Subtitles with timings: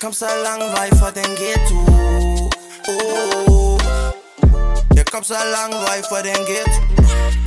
[0.00, 1.78] kom så lang vej fra den ghetto
[2.88, 3.80] oh.
[4.96, 6.80] Jeg kom så lang vej fra den ghetto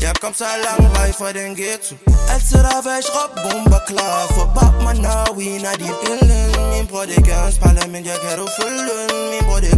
[0.01, 1.95] Jeg kom så lang vej fra den ghetto
[2.33, 6.87] Altid der væk råb bomber klar For bab man now we not the building Min
[6.87, 9.71] bror det gør en spejler men jeg kan du følge den Min bror det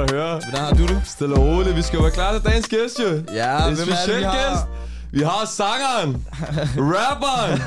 [0.00, 0.40] Er godt at høre.
[0.40, 1.02] Hvordan har du det?
[1.04, 1.76] Stille og roligt.
[1.76, 3.08] Vi skal jo være klar til dagens gæst, jo.
[3.34, 4.50] Ja, en hvem er det, vi har?
[4.50, 4.64] gæst.
[5.12, 6.26] Vi har sangeren,
[6.94, 7.60] rapperen,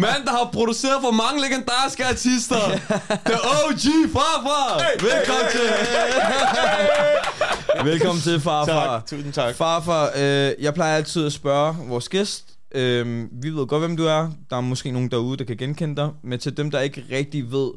[0.00, 2.56] mand, der har produceret for mange legendariske artister.
[3.30, 4.82] The OG Farfar.
[5.00, 5.68] Velkommen til.
[7.92, 8.98] Velkommen til, farfar.
[8.98, 9.54] Tak, tusind tak.
[9.54, 12.44] Farfar, øh, jeg plejer altid at spørge vores gæst.
[12.74, 14.30] Øh, vi ved godt, hvem du er.
[14.50, 16.10] Der er måske nogen derude, der kan genkende dig.
[16.24, 17.70] Men til dem, der ikke rigtig ved,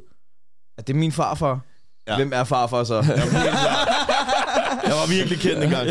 [0.78, 1.60] at det er min farfar.
[2.10, 2.16] Ja.
[2.16, 2.96] Hvem er farfar så?
[4.84, 5.88] Jeg var virkelig kendt engang.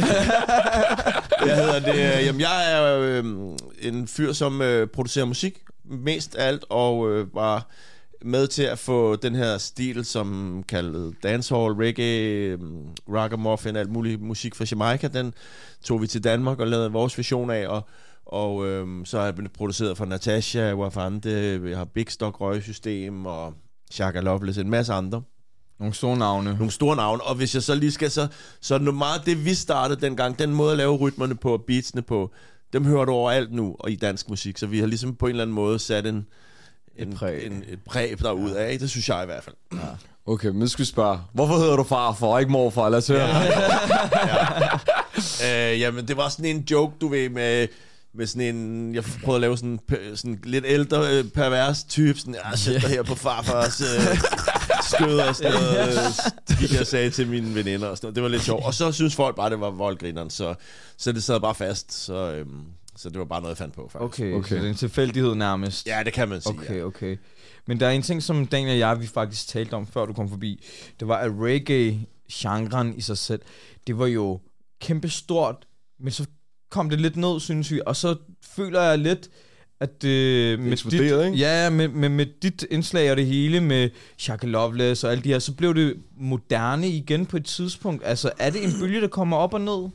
[1.47, 2.27] jeg hedder det.
[2.27, 3.25] Jamen, jeg er øh,
[3.79, 7.67] en fyr, som øh, producerer musik mest af alt, og øh, var
[8.23, 12.59] med til at få den her stil, som kaldet dancehall, reggae, øh,
[13.13, 15.35] ragamuffin, alt muligt musik fra Jamaica, den
[15.85, 17.89] tog vi til Danmark og lavede vores version af, og,
[18.27, 23.27] og øh, så har jeg blevet produceret for Natasha, Wafande, vi har Big Stock Røgsystem
[23.27, 23.55] og
[23.91, 25.23] Shaka Loveless, en masse andre
[25.81, 26.55] Nogle store navne.
[26.55, 28.29] nogle store navne, og hvis jeg så lige skal, så,
[28.61, 31.63] så er det meget det, vi startede dengang, den måde at lave rytmerne på, og
[31.67, 32.31] beatsene på,
[32.73, 35.31] dem hører du overalt nu, og i dansk musik, så vi har ligesom på en
[35.31, 36.27] eller anden måde sat en,
[36.97, 37.47] en, præg.
[37.47, 39.57] en, et præg derud af, det synes jeg i hvert fald.
[40.27, 41.19] Okay, men skal vi spørge.
[41.33, 42.89] Hvorfor hedder du farfar og ikke morfar?
[42.89, 43.29] Lad os høre.
[45.45, 47.69] Øh, jamen, det var sådan en joke, du ved, med,
[48.15, 52.19] med sådan en, jeg prøvede at lave sådan en sådan lidt ældre øh, pervers type,
[52.19, 53.87] sådan, jeg sætter dig her på farfars øh,
[54.89, 55.89] skød og sådan noget,
[56.51, 58.15] øh, gik jeg sagde til mine veninder og sådan noget.
[58.15, 58.65] Det var lidt sjovt.
[58.65, 60.55] Og så synes folk bare, det var voldgrineren, så,
[60.97, 62.63] så det sad bare fast, så, øhm,
[62.97, 64.05] så det var bare noget, jeg fandt på, faktisk.
[64.05, 64.49] Okay, Okay.
[64.49, 65.87] så det er en tilfældighed nærmest.
[65.87, 66.59] Ja, det kan man sige.
[66.59, 66.85] Okay, ja.
[66.85, 67.17] okay.
[67.67, 70.13] Men der er en ting, som Daniel og jeg, vi faktisk talte om, før du
[70.13, 70.65] kom forbi.
[71.01, 73.41] Det var, at reggae-genren i sig selv,
[73.87, 74.41] det var jo
[74.81, 75.67] kæmpestort,
[76.01, 76.27] men så
[76.71, 77.81] kom det lidt ned, synes vi.
[77.87, 78.17] Og så
[78.57, 79.29] føler jeg lidt,
[79.81, 81.31] at øh, med, dit, ikke?
[81.31, 85.29] ja, med, med, med dit indslag og det hele, med Shaka Loveless og alt de
[85.29, 88.03] her, så blev det moderne igen på et tidspunkt.
[88.07, 89.89] Altså, er det en bølge, der kommer op og ned?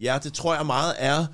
[0.00, 1.26] Ja, det tror jeg meget er.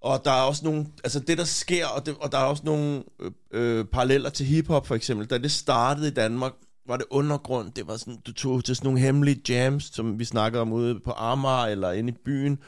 [0.00, 2.62] Og der er også nogle, altså det der sker, og, det, og der er også
[2.64, 5.26] nogle øh, øh, paralleller til hiphop for eksempel.
[5.26, 6.52] Da det startede i Danmark,
[6.88, 7.72] var det undergrund.
[7.72, 11.00] Det var sådan, du tog til sådan nogle hemmelige jams, som vi snakkede om ude
[11.00, 12.58] på Amager eller inde i byen.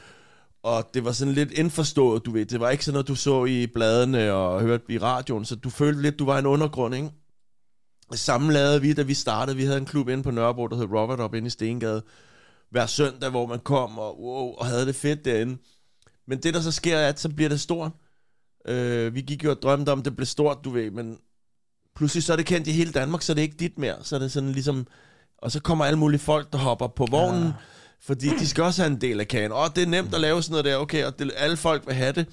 [0.63, 2.45] Og det var sådan lidt indforstået, du ved.
[2.45, 5.69] Det var ikke sådan noget, du så i bladene og hørte i radioen, så du
[5.69, 7.09] følte lidt, du var en undergrund, ikke?
[8.11, 9.57] Det samme lavede vi, da vi startede.
[9.57, 12.03] Vi havde en klub inde på Nørrebro, der hed Robert, op inde i Stengade.
[12.71, 15.57] Hver søndag, hvor man kom og, wow, og havde det fedt derinde.
[16.27, 17.91] Men det, der så sker, er, at så bliver det stort.
[18.67, 21.17] Øh, vi gik jo og drømte om, at det blev stort, du ved, men
[21.95, 23.95] pludselig så er det kendt i hele Danmark, så er det ikke dit mere.
[24.01, 24.87] Så er det sådan ligesom...
[25.37, 27.53] Og så kommer alle mulige folk, der hopper på vognen, ja
[28.01, 29.51] fordi de skal også have en del af kagen.
[29.51, 31.95] Og det er nemt at lave sådan noget der, okay, og det, alle folk vil
[31.95, 32.27] have det.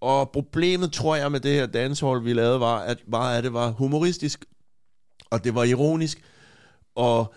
[0.00, 3.52] Og problemet, tror jeg, med det her dancehall, vi lavede, var, at, var, at det
[3.52, 4.44] var humoristisk,
[5.30, 6.22] og det var ironisk,
[6.94, 7.34] og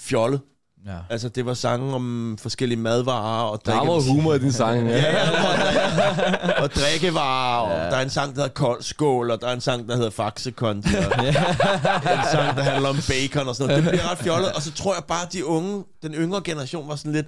[0.00, 0.40] fjollet.
[0.86, 0.96] Ja.
[1.10, 4.88] Altså, det var sange om forskellige madvarer og Der var humor i din sang.
[4.88, 4.96] Ja.
[5.02, 9.46] Ja, og, og drikkevarer, og der er en sang, der hedder Kold Skål, og der
[9.48, 13.68] er en sang, der hedder Faxekonti, og en sang, der handler om bacon og sådan
[13.68, 13.84] noget.
[13.84, 16.88] Det bliver ret fjollet, og så tror jeg bare, at de unge, den yngre generation
[16.88, 17.26] var sådan lidt,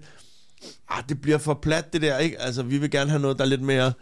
[0.91, 2.41] ah, det bliver for plat det der, ikke?
[2.41, 3.93] Altså, vi vil gerne have noget, der er lidt mere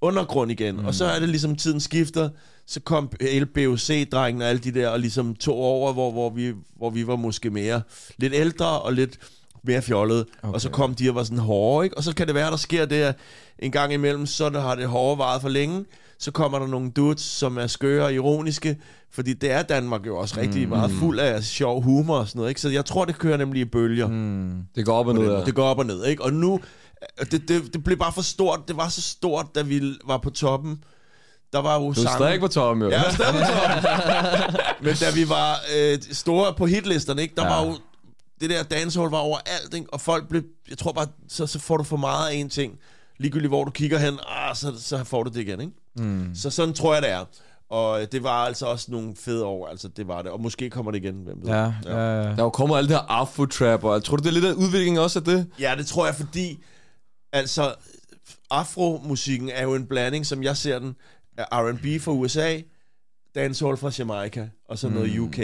[0.00, 0.76] undergrund igen.
[0.76, 0.86] Mm.
[0.86, 2.28] Og så er det ligesom, tiden skifter,
[2.66, 6.52] så kom hele BOC-drengen og alle de der, og ligesom tog over, hvor, hvor, vi,
[6.76, 7.82] hvor vi var måske mere
[8.18, 9.18] lidt ældre og lidt
[9.62, 10.26] mere fjollede.
[10.42, 10.54] Okay.
[10.54, 11.96] Og så kom de og var sådan hårde, ikke?
[11.96, 13.14] Og så kan det være, der sker det
[13.58, 15.84] en gang imellem, så der har det hårde varet for længe,
[16.18, 18.78] så kommer der nogle dudes, som er skøre og ironiske,
[19.10, 20.68] fordi det er Danmark jo også rigtig mm.
[20.68, 22.60] meget fuld af sjov humor og sådan noget, ikke?
[22.60, 24.08] Så jeg tror, det kører nemlig i bølger.
[24.08, 24.62] Mm.
[24.74, 25.32] Det går op og ned.
[25.32, 25.44] Ja.
[25.44, 26.22] Det går op og ned, ikke?
[26.24, 26.60] Og nu,
[27.30, 28.60] det, det, det blev bare for stort.
[28.68, 30.84] Det var så stort, da vi var på toppen.
[31.56, 32.90] Der var jo Du er sange- stadig på toppen, jo.
[32.90, 34.60] Ja, jeg er stadig på toppen.
[34.84, 37.34] Men da vi var øh, store på hitlisterne, ikke?
[37.36, 37.48] Der ja.
[37.54, 37.76] var jo...
[38.40, 39.86] Det der dancehall var overalt, ikke?
[39.92, 40.42] Og folk blev...
[40.70, 42.72] Jeg tror bare, så, så får du for meget af en ting.
[43.18, 45.72] Ligegyldigt hvor du kigger hen, ah, så, så får du det igen, ikke?
[45.96, 46.30] Mm.
[46.34, 47.24] Så sådan tror jeg, det er.
[47.70, 50.30] Og det var altså også nogle fede år, altså det var det.
[50.30, 51.50] Og måske kommer det igen, hvem ved.
[51.50, 52.22] Ja, ja, ja.
[52.22, 54.44] Der er jo kommet alt det her afro-trap, og jeg tror du, det er lidt
[54.44, 55.46] af en udvikling også af det?
[55.60, 56.58] Ja, det tror jeg, fordi...
[57.32, 57.74] Altså,
[58.50, 60.96] afromusikken er jo en blanding, som jeg ser den,
[61.38, 62.60] R&B fra USA,
[63.34, 65.24] dancehall fra Jamaica, og så noget Mm.
[65.24, 65.38] UK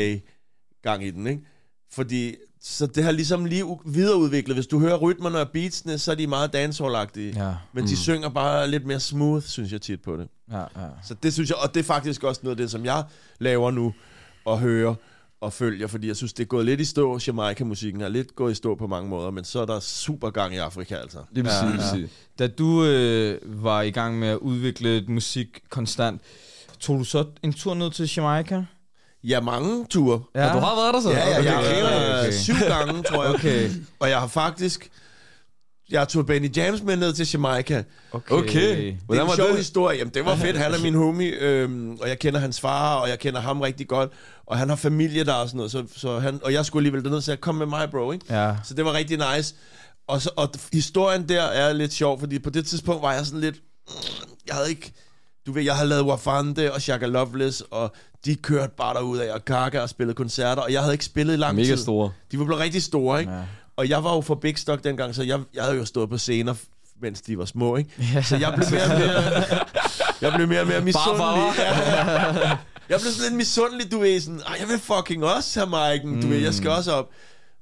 [0.83, 1.43] gang i den, ikke?
[1.93, 4.57] Fordi, så det har ligesom lige videreudviklet.
[4.57, 7.45] Hvis du hører rytmerne og beatsene, så er de meget dancehall-agtige.
[7.45, 10.29] Ja, Men de synger bare lidt mere smooth, synes jeg tit på det.
[10.51, 10.89] ja, ja.
[11.05, 13.05] Så det synes jeg, og det er faktisk også noget af det, som jeg
[13.39, 13.95] laver nu,
[14.45, 14.95] og hører
[15.43, 17.19] og følger, fordi jeg synes, det er gået lidt i stå.
[17.27, 20.55] Jamaica-musikken er lidt gået i stå på mange måder, men så er der super gang
[20.55, 21.19] i Afrika, altså.
[21.33, 21.91] Lige Ja, præcis, ja.
[21.91, 22.11] præcis.
[22.39, 26.21] Da du øh, var i gang med at udvikle musik konstant,
[26.81, 28.65] tog du så en tur ned til Jamaica?
[29.25, 30.21] Ja, mange ture.
[30.35, 31.11] Ja, Og du har været der så?
[31.11, 32.33] Ja, ja, jeg har Okay, okay, okay.
[32.33, 33.35] syv gange, tror jeg.
[33.35, 34.91] Okay, Og jeg har faktisk...
[35.93, 37.85] Jeg tog Benny James med ned til Jamaica.
[38.13, 38.35] okay.
[38.35, 38.77] Okay.
[38.79, 39.57] Det er Hvordan en var sjov det?
[39.57, 39.99] historie.
[39.99, 40.57] Jamen, det var fedt.
[40.57, 43.89] Han er min homie, øhm, og jeg kender hans far, og jeg kender ham rigtig
[43.89, 44.11] godt.
[44.47, 45.73] Og han har familie der og sådan noget.
[45.73, 48.13] Så, så han, og jeg skulle alligevel derned og sagde, kom med mig, bro.
[48.13, 48.25] Ikke?
[48.31, 49.55] Ja, Så det var rigtig nice.
[50.09, 53.41] Og, så, og historien der er lidt sjov, fordi på det tidspunkt var jeg sådan
[53.41, 53.57] lidt...
[53.89, 53.95] mm,
[54.47, 54.93] Jeg havde ikke...
[55.47, 57.93] Du ved, jeg havde lavet Wafande og Shaka Loveless, og
[58.25, 61.35] de kørte bare derud af, og Gaga og spillede koncerter, og jeg havde ikke spillet
[61.35, 61.77] i lang Mega tid.
[61.77, 62.11] store.
[62.33, 63.33] De var blevet rigtig store, ikke?
[63.33, 63.39] ja.
[63.83, 66.19] Og jeg var jo for Big Stock dengang, så jeg, jeg havde jo stået på
[66.19, 66.55] scener,
[67.01, 67.91] mens de var små, ikke?
[68.29, 69.67] Så jeg blev mere og mere,
[70.21, 71.53] jeg blev mere og mere misundelig.
[71.59, 72.57] Ja.
[72.89, 76.23] Jeg blev sådan lidt misundelig, du ved, sådan, "Ej, jeg vil fucking også have Mike'en,
[76.23, 77.11] du ved, jeg skal også op.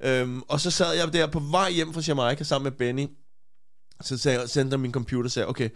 [0.02, 3.06] Øhm, og så sad jeg der på vej hjem fra Jamaica sammen med Benny.
[4.02, 5.68] Så sagde, sendte jeg min computer og sagde, okay,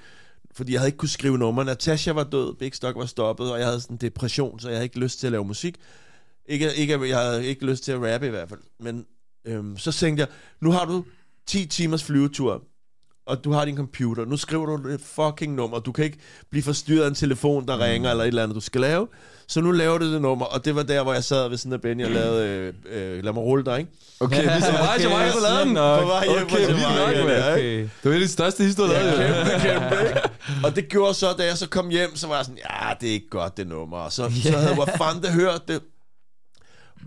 [0.55, 1.65] fordi jeg havde ikke kunne skrive nummer.
[1.65, 4.77] Natasha var død, Big Stock var stoppet, og jeg havde sådan en depression, så jeg
[4.77, 5.77] havde ikke lyst til at lave musik.
[6.47, 8.61] Ikke, ikke, jeg havde ikke lyst til at rappe i hvert fald.
[8.81, 9.07] Men
[9.45, 10.29] øhm, så tænkte jeg,
[10.61, 11.05] nu har du
[11.47, 12.63] 10 timers flyvetur,
[13.27, 14.25] og du har din computer.
[14.25, 15.79] Nu skriver du et fucking nummer.
[15.79, 16.19] Du kan ikke
[16.51, 17.83] blive forstyrret af en telefon, der mm.
[17.83, 19.09] ringer, eller et eller andet, du skal lave.
[19.47, 21.73] Så nu laver du det nummer, og det var der, hvor jeg sad ved sådan
[21.73, 22.75] af Benny og lavede, øh,
[23.17, 23.91] øh, lad mig rulle dig, ikke?
[24.21, 25.75] Okay, så meget til mig, der lavede den.
[25.75, 26.81] På vej hjem Okay, mand.
[26.81, 27.23] der, ikke?
[27.53, 27.79] Okay.
[27.81, 30.21] Det var en af de største historier, Ja, kæmpe, kæmpe, ikke?
[30.65, 33.09] Og det gjorde så, da jeg så kom hjem, så var jeg sådan, ja, det
[33.09, 33.97] er ikke godt, det nummer.
[33.99, 35.81] Og så, så havde Wafanda hørt det,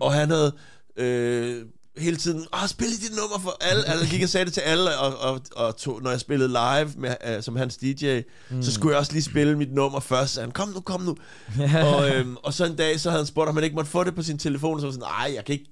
[0.00, 0.52] og han havde
[0.96, 1.56] øh,
[2.00, 3.84] hele tiden, ah, spil dit nummer for alle.
[3.84, 6.48] Altså, jeg gik og sagde det til alle, og, og, og tog, når jeg spillede
[6.48, 8.62] live med, uh, som hans DJ, mm.
[8.62, 10.34] så skulle jeg også lige spille mit nummer først.
[10.34, 11.16] Så han, kom nu, kom nu.
[11.94, 14.04] og, øhm, og så en dag, så havde han spurgt, om han ikke måtte få
[14.04, 15.70] det på sin telefon, og så var sådan, nej, jeg kan ikke,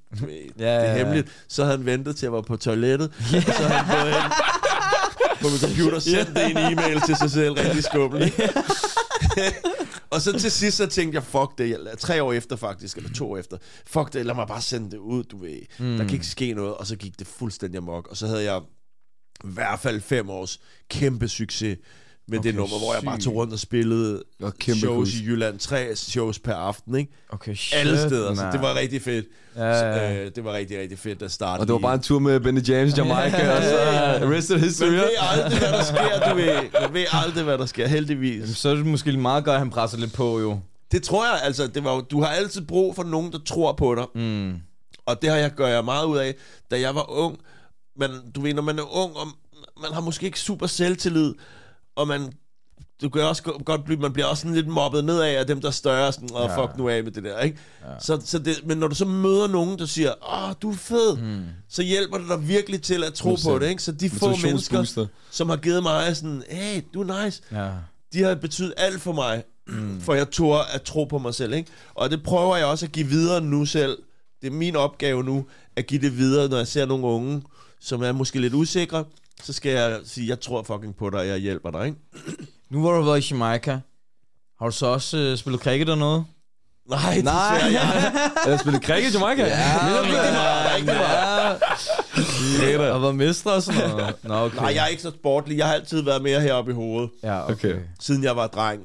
[0.58, 1.28] Ja, det er hemmeligt.
[1.49, 3.08] Så havde han ventet til, at jeg var på toilettet,
[3.49, 4.31] og så havde han gået hen
[5.40, 8.32] på min computer, sendt det en e-mail til sig selv, rigtig skubbel.
[10.16, 13.12] Og så til sidst, så tænkte jeg, fuck det, jeg, tre år efter faktisk, eller
[13.12, 15.60] to år efter, fuck det, lad mig bare sende det ud, du ved.
[15.78, 15.96] Mm.
[15.96, 18.62] Der kan ikke ske noget, og så gik det fuldstændig amok, og så havde jeg
[19.44, 20.60] i hvert fald fem års
[20.90, 21.78] kæmpe succes
[22.28, 25.23] med okay, det nummer, hvor jeg bare tog rundt og spillede Og kæmpe shows cruise.
[25.25, 27.12] i Jylland, tre shows per aften, ikke?
[27.31, 29.26] Okay, shit, Alle steder, så det var rigtig fedt.
[29.56, 30.25] Ja, ja.
[30.25, 31.61] Øh, det var rigtig, rigtig fedt at starte.
[31.61, 33.78] Og det var bare en tur med Benny James, Jamaica, og så
[34.26, 34.88] Arrested History.
[34.88, 36.81] Man ved aldrig, hvad der sker, du ved.
[36.81, 38.56] Man ved aldrig, hvad der sker, heldigvis.
[38.56, 40.61] Så er det måske meget godt, at han presser lidt på, jo.
[40.93, 43.73] Det tror jeg, altså, det var, jo- du har altid brug for nogen, der tror
[43.73, 44.05] på dig.
[44.23, 44.55] Mm.
[45.06, 46.34] Og det har jeg gør jeg meget ud af,
[46.70, 47.38] da jeg var ung.
[47.99, 49.26] Men du ved, når man er ung, og
[49.82, 51.34] man har måske ikke super selvtillid,
[51.96, 52.32] og man
[53.02, 55.60] du kan også go- godt blive, man bliver også sådan lidt mobbet nedad af dem,
[55.60, 56.62] der er større, sådan, og Ja.
[56.62, 57.58] fuck nu af med det der, ikke?
[57.84, 57.87] Ja.
[58.00, 61.16] Så, så det, men når du så møder nogen, der siger, åh, du er fed,
[61.16, 61.43] mm.
[61.69, 63.58] så hjælper det dig virkelig til at tro på 100%.
[63.58, 63.82] det, ikke?
[63.82, 67.68] Så de få mennesker, som har givet mig sådan, hey, du er nice, Ja.
[68.12, 70.00] de har betydet alt for mig, mm.
[70.00, 71.52] for jeg tør at tro på mig selv.
[71.54, 71.71] Ikke?
[71.94, 73.99] Og det prøver jeg også at give videre nu selv.
[74.42, 77.42] Det er min opgave nu, at give det videre, når jeg ser nogle unge,
[77.80, 79.04] som er måske lidt usikre,
[79.43, 81.87] så skal jeg sige, jeg tror fucking på dig, og jeg hjælper dig.
[81.87, 81.99] Ikke?
[82.71, 83.81] Nu hvor du har været i Jamaica,
[84.59, 86.25] har du så også øh, spillet cricket og noget?
[86.90, 87.55] Nej, Nej.
[87.55, 88.12] desværre, jeg,
[88.47, 89.47] Er der spillet cricket i Jamaica?
[89.47, 89.90] Ja,
[90.75, 91.61] rigtig meget.
[92.78, 92.93] Ja.
[92.95, 94.14] Og været mestre og sådan noget.
[94.23, 94.57] Nå, okay.
[94.57, 95.59] nej, jeg er ikke så sportlig.
[95.59, 97.52] Jeg har altid været mere heroppe i hovedet, Ja, okay.
[97.55, 97.73] Okay.
[97.75, 97.83] okay.
[98.00, 98.81] siden jeg var dreng.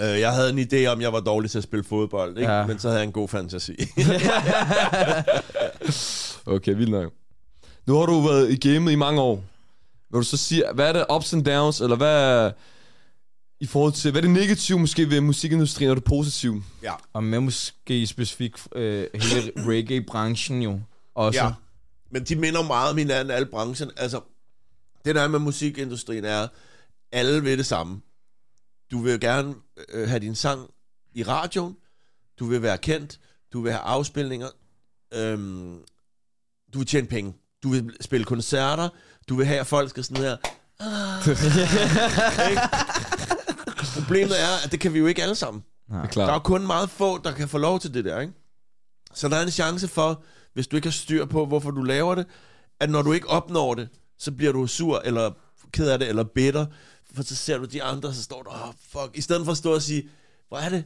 [0.00, 2.52] Øh, Jeg havde en idé om, jeg var dårlig til at spille fodbold, ikke?
[2.52, 2.66] Ja.
[2.66, 3.72] men så havde jeg en god fantasi.
[6.46, 7.12] Okay, vildt nok.
[7.86, 9.44] Nu har du været i gamet i mange år.
[10.12, 12.52] Vil du så sige, hvad er det ups and downs, eller hvad er,
[13.60, 16.62] i forhold til, hvad er det negative måske ved musikindustrien, og det positive?
[16.82, 16.92] ja.
[17.12, 20.80] Og med måske specifikt øh, hele reggae-branchen jo.
[21.14, 21.44] Også.
[21.44, 21.52] Ja,
[22.10, 23.90] men de minder meget om hinanden, alle branchen.
[23.96, 24.20] Altså,
[25.04, 26.48] det der er med musikindustrien er,
[27.12, 28.00] alle vil det samme.
[28.90, 29.54] Du vil gerne
[29.88, 30.70] øh, have din sang
[31.14, 31.76] i radioen,
[32.38, 33.20] du vil være kendt,
[33.52, 34.48] du vil have afspilninger,
[35.14, 35.78] øhm,
[36.72, 38.88] du vil tjene penge, du vil spille koncerter,
[39.28, 40.36] du vil have, at folk skal sådan her...
[40.80, 41.28] Ah,
[42.50, 42.60] ikke?
[44.00, 45.62] Problemet er, at det kan vi jo ikke alle sammen.
[45.88, 46.34] Det er Der er klart.
[46.34, 48.32] jo kun meget få, der kan få lov til det der, ikke?
[49.14, 50.22] Så der er en chance for,
[50.54, 52.26] hvis du ikke har styr på, hvorfor du laver det,
[52.80, 53.88] at når du ikke opnår det,
[54.18, 55.30] så bliver du sur, eller
[55.72, 56.66] ked af det, eller bitter,
[57.14, 59.58] for så ser du de andre, så står der, oh, fuck, i stedet for at
[59.58, 60.08] stå og sige,
[60.48, 60.84] hvor er det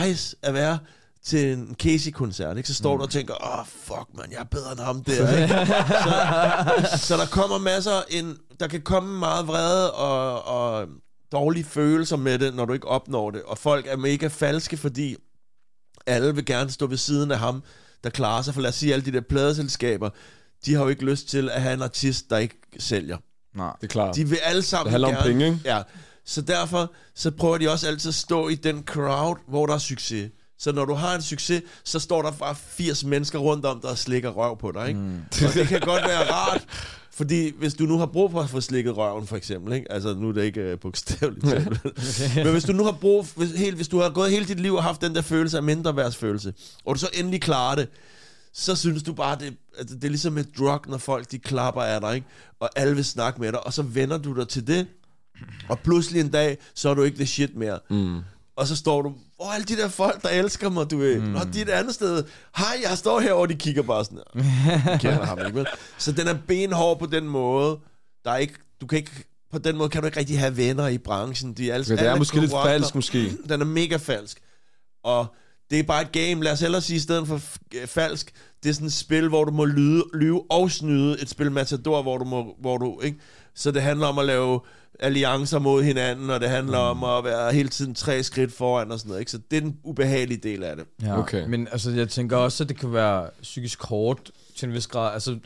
[0.00, 0.78] nice at være
[1.24, 2.68] til en Casey-koncert, ikke?
[2.68, 2.98] så står mm.
[2.98, 5.32] du og tænker, åh, oh, fuck, man, jeg er bedre end ham der.
[5.42, 6.88] Ikke?
[6.88, 10.88] så, så der kommer masser, en, der kan komme meget vrede og, og
[11.32, 13.42] dårlige følelser med det, når du ikke opnår det.
[13.42, 15.16] Og folk er mega falske, fordi
[16.06, 17.62] alle vil gerne stå ved siden af ham,
[18.04, 18.54] der klarer sig.
[18.54, 20.10] For lad os sige, alle de der pladeselskaber,
[20.66, 23.16] de har jo ikke lyst til at have en artist, der ikke sælger.
[23.54, 23.72] Nej.
[23.80, 24.16] Det er klart.
[24.16, 25.60] De vil alle sammen Det handler om gerne, penge, ikke?
[25.64, 25.82] Ja.
[26.26, 29.78] Så derfor så prøver de også altid at stå i den crowd, hvor der er
[29.78, 30.30] succes.
[30.64, 33.90] Så når du har en succes, så står der bare 80 mennesker rundt om dig
[33.90, 34.88] og slikker røv på dig.
[34.88, 35.00] Ikke?
[35.00, 35.18] Mm.
[35.46, 36.64] Og det kan godt være rart,
[37.10, 39.92] fordi hvis du nu har brug for at få slikket røven, for eksempel, ikke?
[39.92, 41.84] altså nu er det ikke uh, bogstaveligt talt,
[42.44, 44.74] men hvis du nu har brug, hvis, helt, hvis du har gået hele dit liv
[44.74, 46.54] og haft den der følelse af mindreværdsfølelse,
[46.84, 47.88] og du så endelig klarer det,
[48.52, 51.82] så synes du bare, det, at det er ligesom et drug, når folk de klapper
[51.82, 52.26] af dig, ikke?
[52.60, 54.86] og alle vil snakke med dig, og så vender du dig til det,
[55.68, 57.78] og pludselig en dag, så er du ikke the shit mere.
[57.90, 58.20] Mm.
[58.56, 59.14] Og så står du,
[59.48, 61.20] er alle de der folk, der elsker mig, du ved.
[61.20, 61.26] Mm.
[61.26, 62.24] Nå, de er et andet sted.
[62.56, 64.18] Hej, jeg står her, og de kigger bare sådan.
[64.34, 65.66] Jeg kender ham ikke, vel?
[65.98, 67.78] Så den er benhård på den måde.
[68.24, 69.10] Der er ikke, du kan ikke,
[69.52, 71.52] på den måde kan du ikke rigtig have venner i branchen.
[71.52, 73.32] De er, alle, Ja, det er måske lidt falsk, måske.
[73.48, 74.38] Den er mega falsk.
[75.04, 75.26] Og
[75.70, 77.40] det er bare et game, lad os hellere sige, i stedet for
[77.74, 78.32] øh, falsk,
[78.62, 81.20] det er sådan et spil, hvor du må lyde, lyve og snyde.
[81.22, 83.18] Et spil Matador, hvor du må, hvor du, ikke?
[83.54, 84.60] Så det handler om at lave
[85.00, 87.02] alliancer mod hinanden, og det handler mm.
[87.02, 89.30] om at være hele tiden tre skridt foran og sådan noget, ikke?
[89.30, 90.84] Så det er den ubehagelige del af det.
[91.02, 91.46] Ja, Okay.
[91.48, 95.12] Men altså, jeg tænker også, at det kan være psykisk hårdt til en vis grad.
[95.12, 95.38] Altså,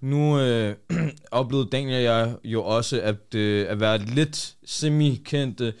[0.00, 0.74] nu øh,
[1.30, 5.74] oplevede Daniel og jeg jo også at, øh, at være lidt semi-kendte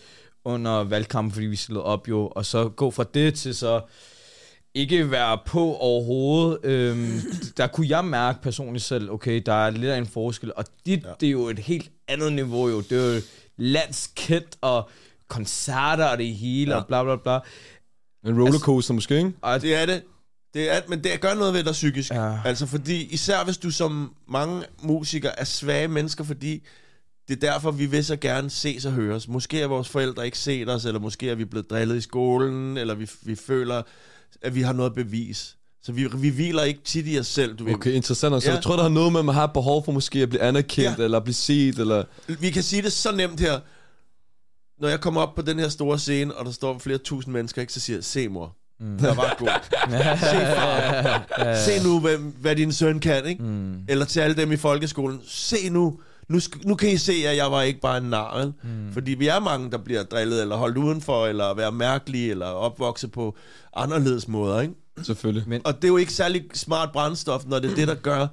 [0.44, 3.80] under valgkampen, fordi vi stillede op jo, og så gå fra det til så
[4.76, 6.58] ikke være på overhovedet.
[6.64, 7.20] Øhm,
[7.56, 11.04] der kunne jeg mærke personligt selv, okay, der er lidt af en forskel, og dit,
[11.04, 11.10] ja.
[11.20, 12.80] det er jo et helt andet niveau jo.
[12.80, 13.20] Det er jo
[13.56, 14.90] landskendt, og
[15.28, 16.80] koncerter og det hele, Ja.
[16.80, 17.38] og bla bla bla.
[18.30, 19.32] En rollercoaster måske, ikke?
[19.42, 20.02] Og Det er det.
[20.54, 22.10] Det er, men det gør noget ved dig psykisk.
[22.12, 22.38] Ja.
[22.44, 26.62] Altså fordi, især hvis du som mange musikere er svage mennesker, fordi
[27.28, 29.28] det er derfor, vi vil så gerne ses og høres.
[29.28, 32.76] Måske er vores forældre ikke set os, eller måske er vi blevet drillet i skolen,
[32.76, 33.82] eller vi, vi føler,
[34.42, 35.56] at vi har noget bevis.
[35.82, 37.56] Så vi, vi hviler ikke tit i os selv.
[37.56, 37.74] Du ved.
[37.74, 38.32] Okay, interessant.
[38.32, 38.42] nok.
[38.42, 38.54] Så Ja.
[38.54, 40.98] jeg tror, der har noget med, at man har behov for måske at blive anerkendt,
[40.98, 41.04] Ja.
[41.04, 42.04] eller blive set, eller...
[42.40, 43.60] Vi kan sige det så nemt her.
[44.80, 47.60] Når jeg kommer op på den her store scene, og der står flere tusind mennesker,
[47.60, 48.98] ikke, så siger jeg, se mor, mm.
[48.98, 49.48] der var god.
[50.30, 53.42] se far, se nu, hvad, hvad din søn kan, ikke?
[53.42, 53.74] Mm.
[53.88, 57.52] Eller til alle dem i folkeskolen, se nu, nu, nu kan I se, at jeg
[57.52, 58.52] var ikke bare en nar?
[58.62, 58.92] Mm.
[58.92, 63.12] Fordi vi er mange, der bliver drillet, eller holdt udenfor, eller være mærkelige, eller opvokset
[63.12, 63.36] på
[63.76, 64.74] anderledes måder, ikke?
[65.02, 65.48] Selvfølgelig.
[65.48, 68.26] Men- Og det er jo ikke særlig smart brændstof, når det er det, der gør,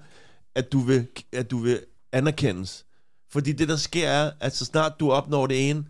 [0.56, 1.80] at du vil, at du vil
[2.12, 2.86] anerkendes.
[3.32, 5.86] Fordi det, der sker, er, at så snart du opnår det ene,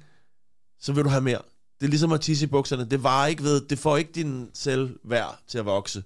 [0.81, 1.39] så vil du have mere.
[1.79, 2.85] Det er ligesom at tisse i bukserne.
[2.89, 6.03] Det var ikke ved, det får ikke din selvværd til at vokse.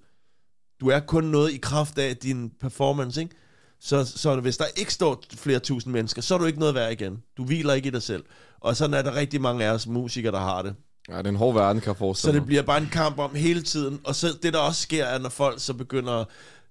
[0.81, 3.35] Du er kun noget i kraft af din performance, ikke?
[3.81, 6.91] Så, så hvis der ikke står flere tusind mennesker, så er du ikke noget værd
[6.91, 7.23] igen.
[7.37, 8.23] Du hviler ikke i dig selv.
[8.59, 10.75] Og sådan er der rigtig mange af os musikere, der har det.
[11.09, 12.47] Ja, det er en hård verden, kan jeg Så forestille det mig.
[12.47, 13.99] bliver bare en kamp om hele tiden.
[14.03, 16.27] Og så det, der også sker, er, når folk så begynder at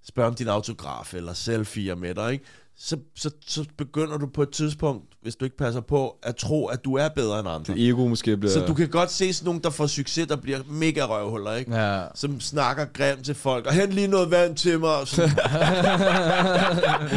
[0.08, 2.44] spørge om din autograf eller selfie med dig, ikke?
[2.78, 6.66] Så, så, så begynder du på et tidspunkt, hvis du ikke passer på, at tro,
[6.66, 7.74] at du er bedre end andre.
[7.74, 8.52] Det ego måske bliver...
[8.52, 11.76] Så du kan godt se sådan nogen, der får succes, der bliver mega røvhuller, ikke?
[11.76, 12.04] Ja.
[12.14, 13.66] Som snakker grimt til folk.
[13.66, 14.96] Og hent lige noget vand til mig.
[14.96, 15.30] og Sådan,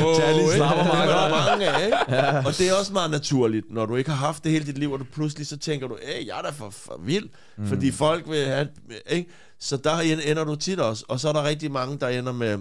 [0.03, 2.47] wow, Tag lige slapper, er mange af, ikke?
[2.47, 4.91] Og det er også meget naturligt, når du ikke har haft det hele dit liv,
[4.91, 7.29] og du pludselig så tænker du, hey, jeg er da for, for vild.
[7.57, 7.67] Mm.
[7.67, 8.67] Fordi folk vil have...
[9.09, 9.29] Ikke?
[9.59, 11.05] Så der ender du tit også.
[11.07, 12.57] Og så er der rigtig mange, der ender med,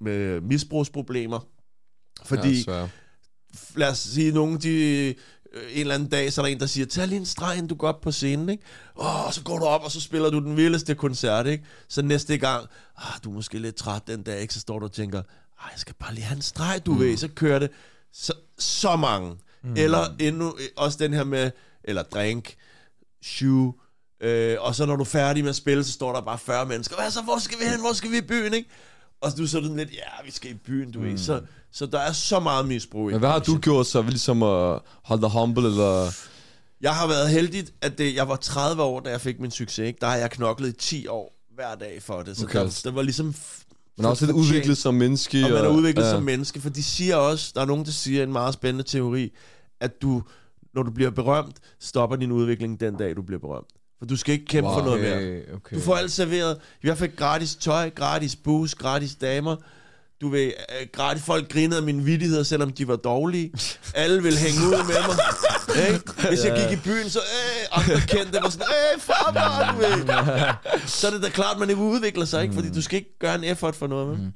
[0.00, 1.46] med misbrugsproblemer.
[2.24, 2.88] Fordi Ja, svært.
[3.76, 4.68] lad os sige, nogen de,
[5.54, 7.54] øh, en eller anden dag, så er der en, der siger, tag lige en streg,
[7.56, 8.62] inden du går op på scenen, ikke?
[8.96, 11.64] Åh, så går du op, og så spiller du den vildeste koncert, ikke?
[11.88, 12.66] Så næste gang,
[12.96, 14.54] ah, du er måske lidt træt den dag, ikke?
[14.54, 15.18] Så står du og tænker,
[15.58, 17.00] ah, jeg skal bare lige have en streg, du mm.
[17.00, 17.70] ved, så kører det.
[18.12, 19.36] Så, så mange.
[19.62, 19.74] Mm.
[19.76, 21.50] Eller endnu, øh, også den her med,
[21.84, 22.54] eller drink,
[23.22, 23.72] shoe,
[24.20, 26.66] øh, og så når du er færdig med at spille, så står der bare 40
[26.66, 28.68] mennesker, hvad så, hvor skal vi hen, hvor skal vi i byen, ikke?
[29.20, 31.04] Og du er sådan lidt, ja, vi skal i byen, du mm.
[31.04, 31.18] ved.
[31.18, 31.40] Så,
[31.74, 33.08] så der er så meget misbrug.
[33.10, 33.60] i Men hvad har du branchen.
[33.60, 34.02] gjort så?
[34.02, 36.10] Ligesom at holde dig humble, eller...
[36.80, 39.78] Jeg har været heldig, at det, jeg var 30 år, da jeg fik min succes.
[39.86, 39.98] Ikke?
[40.00, 42.36] Der har jeg knoklet i 10 år hver dag for det.
[42.36, 42.58] Så Okay.
[42.60, 42.70] okay.
[42.84, 43.28] der, var ligesom...
[43.38, 43.64] f-
[43.96, 44.48] Men også lidt fortjent.
[44.54, 45.44] udviklet som menneske.
[45.44, 46.10] Og man er udviklet ja.
[46.10, 49.30] som menneske, for de siger også, der er nogen, der siger en meget spændende teori,
[49.80, 50.22] at du,
[50.74, 53.68] når du bliver berømt, stopper din udvikling den dag, du bliver berømt.
[53.98, 54.78] For du skal ikke kæmpe wow.
[54.78, 55.16] for noget mere.
[55.16, 55.76] Okay, okay.
[55.76, 56.58] Du får alt serveret.
[56.84, 59.56] Jeg fik gratis tøj, gratis bus, gratis damer.
[60.20, 63.52] Du ved, øh, gratis folk grinede af mine vittigheder, selvom de var dårlige.
[63.94, 65.16] Alle ville hænge ud med mig.
[65.92, 66.28] Ikke?
[66.28, 70.86] Hvis jeg gik i byen, så øh, andre kendte var sådan, øh, farmor, du ved.
[70.86, 72.54] Så er det da klart, man ikke udvikler sig, ikke?
[72.54, 74.20] Fordi du skal ikke gøre en effort for noget.
[74.20, 74.32] Mm.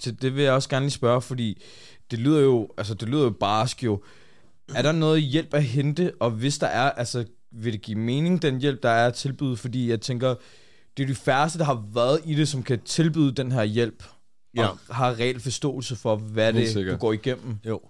[0.00, 1.62] Så det vil jeg også gerne lige spørge, fordi
[2.10, 4.02] det lyder jo, altså det lyder jo barsk jo.
[4.74, 8.42] Er der noget hjælp at hente, og hvis der er, altså vil det give mening,
[8.42, 9.56] den hjælp, der er at tilbyde?
[9.56, 10.34] Fordi jeg tænker,
[10.96, 14.04] det er de færreste, der har været i det, som kan tilbyde den her hjælp.
[14.56, 14.66] Ja.
[14.66, 17.58] Og har reelt forståelse for, hvad det du går igennem.
[17.64, 17.80] Jo.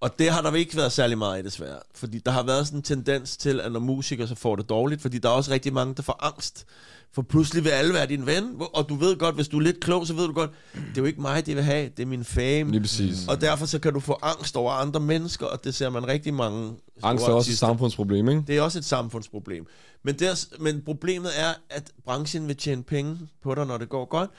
[0.00, 1.78] Og det har der ikke været særlig meget i, desværre.
[1.94, 5.02] Fordi der har været sådan en tendens til, at når musikere så får det dårligt,
[5.02, 6.66] fordi der er også rigtig mange, der får angst.
[7.12, 9.80] For pludselig vil alle være din ven, og du ved godt, hvis du er lidt
[9.80, 12.06] klog, så ved du godt, det er jo ikke mig, det vil have, det er
[12.06, 12.70] min fame.
[12.70, 13.28] Lige præcis.
[13.28, 16.34] Og derfor så kan du få angst over andre mennesker, og det ser man rigtig
[16.34, 18.44] mange Angst er også et samfundsproblem, ikke?
[18.46, 19.66] Det er også et samfundsproblem.
[20.02, 23.88] Men, det er, men problemet er, at branchen vil tjene penge på dig, når det
[23.88, 24.30] går godt.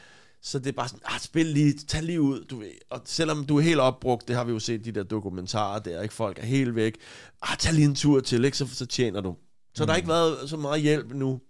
[0.45, 2.71] Så det er bare sådan, ah, spil lige, tag lige ud, du ved.
[2.89, 6.01] Og selvom du er helt opbrugt, det har vi jo set de der dokumentarer der,
[6.01, 6.13] ikke?
[6.13, 6.95] Folk er helt væk.
[7.41, 8.57] Ah, tag lige en tur til, ikke?
[8.57, 9.35] Så, så tjener du.
[9.75, 9.87] Så mm.
[9.87, 11.41] der har ikke været så meget hjælp nu.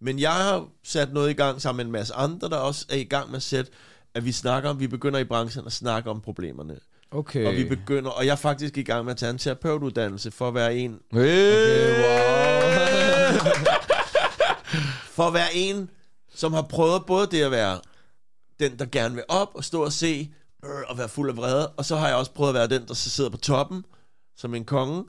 [0.00, 2.96] Men jeg har sat noget i gang sammen med en masse andre, der også er
[2.96, 3.72] i gang med at sætte,
[4.14, 6.78] at vi snakker om, vi begynder i branchen at snakke om problemerne.
[7.10, 7.46] Okay.
[7.46, 10.48] Og vi begynder, og jeg er faktisk i gang med at tage en terapeutuddannelse for
[10.48, 11.94] at være en, Hey!
[15.16, 15.90] for at være en,
[16.34, 17.78] som har prøvet både det at være
[18.60, 20.30] den, der gerne vil op og stå og se,
[20.64, 22.88] øh, og være fuld af vrede, og så har jeg også prøvet at være den,
[22.88, 23.84] der sidder på toppen,
[24.36, 25.04] som en konge,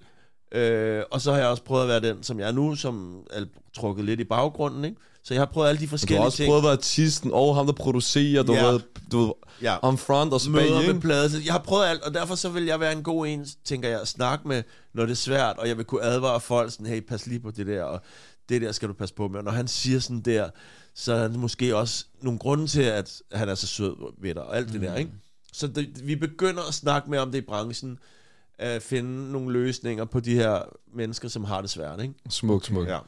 [0.51, 3.23] øh, og så har jeg også prøvet at være den, som jeg er nu, som
[3.31, 4.97] er trukket lidt i baggrunden, ikke?
[5.25, 6.47] Så jeg har prøvet alle de Du forskellige har også ting.
[6.47, 8.43] prøvet at være artisten og ham, der producerer.
[8.43, 8.59] Du Ja.
[8.59, 9.77] har været du, ja.
[9.81, 11.31] on front og så møder bag, med plade.
[11.45, 14.01] Jeg har prøvet alt, og derfor så vil jeg være en god en, tænker jeg,
[14.01, 14.63] at snakke med,
[14.93, 17.51] når det er svært, og jeg vil kunne advare folk sådan, hey, pas lige på
[17.51, 18.01] det der, og
[18.49, 19.37] det der skal du passe på med.
[19.37, 20.49] Og når han siger sådan der,
[20.95, 24.43] så er der måske også nogle grunde til, at han er så sød ved dig,
[24.43, 25.11] og alt det der, ikke?
[25.53, 27.97] Så det, vi begynder at snakke med om det i branchen,
[28.59, 30.59] at finde nogle løsninger på de her
[30.95, 32.13] mennesker, som har det svært, ikke?
[32.29, 32.87] Smuk, smuk.
[32.87, 32.99] Ja.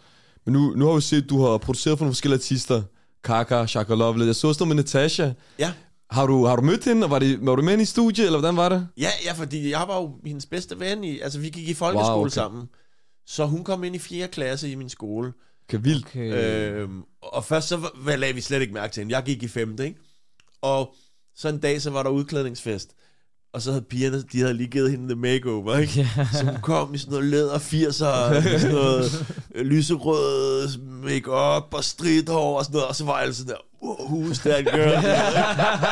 [0.45, 2.81] Men nu, nu har vi set, at du har produceret for nogle forskellige artister.
[3.23, 4.25] Kaka, Shaka Lovely.
[4.25, 5.31] Jeg så også med Natasha.
[5.59, 5.73] Ja,
[6.09, 8.25] Har du, har du mødt hende, og var, det, var du med hende i studiet,
[8.25, 8.87] eller hvordan var det?
[8.97, 12.11] ja, ja, fordi jeg var jo hendes bedste ven i, altså vi gik i folkeskole
[12.13, 12.29] Wow, okay.
[12.29, 12.69] sammen.
[13.25, 14.27] Så hun kom ind i 4.
[14.27, 15.33] klasse i min skole.
[15.69, 16.05] Okay, vildt.
[16.05, 16.33] Okay.
[16.33, 19.15] Øhm, og først så hvad lagde vi slet ikke mærke til hende.
[19.15, 19.99] Jeg gik i femte, ikke?
[20.61, 20.95] Og
[21.35, 22.89] så en dag, så var der udklædningsfest.
[23.53, 26.09] Og så havde pigerne, de havde lige givet hende the makeover, ikke?
[26.17, 26.27] Ja.
[26.33, 29.25] Så hun kom i sådan noget læder 80'er, med sådan noget
[29.55, 32.87] øh, lyserød makeup og stridthår og sådan noget.
[32.87, 34.95] Og så var jeg sådan der, wow, who's that girl?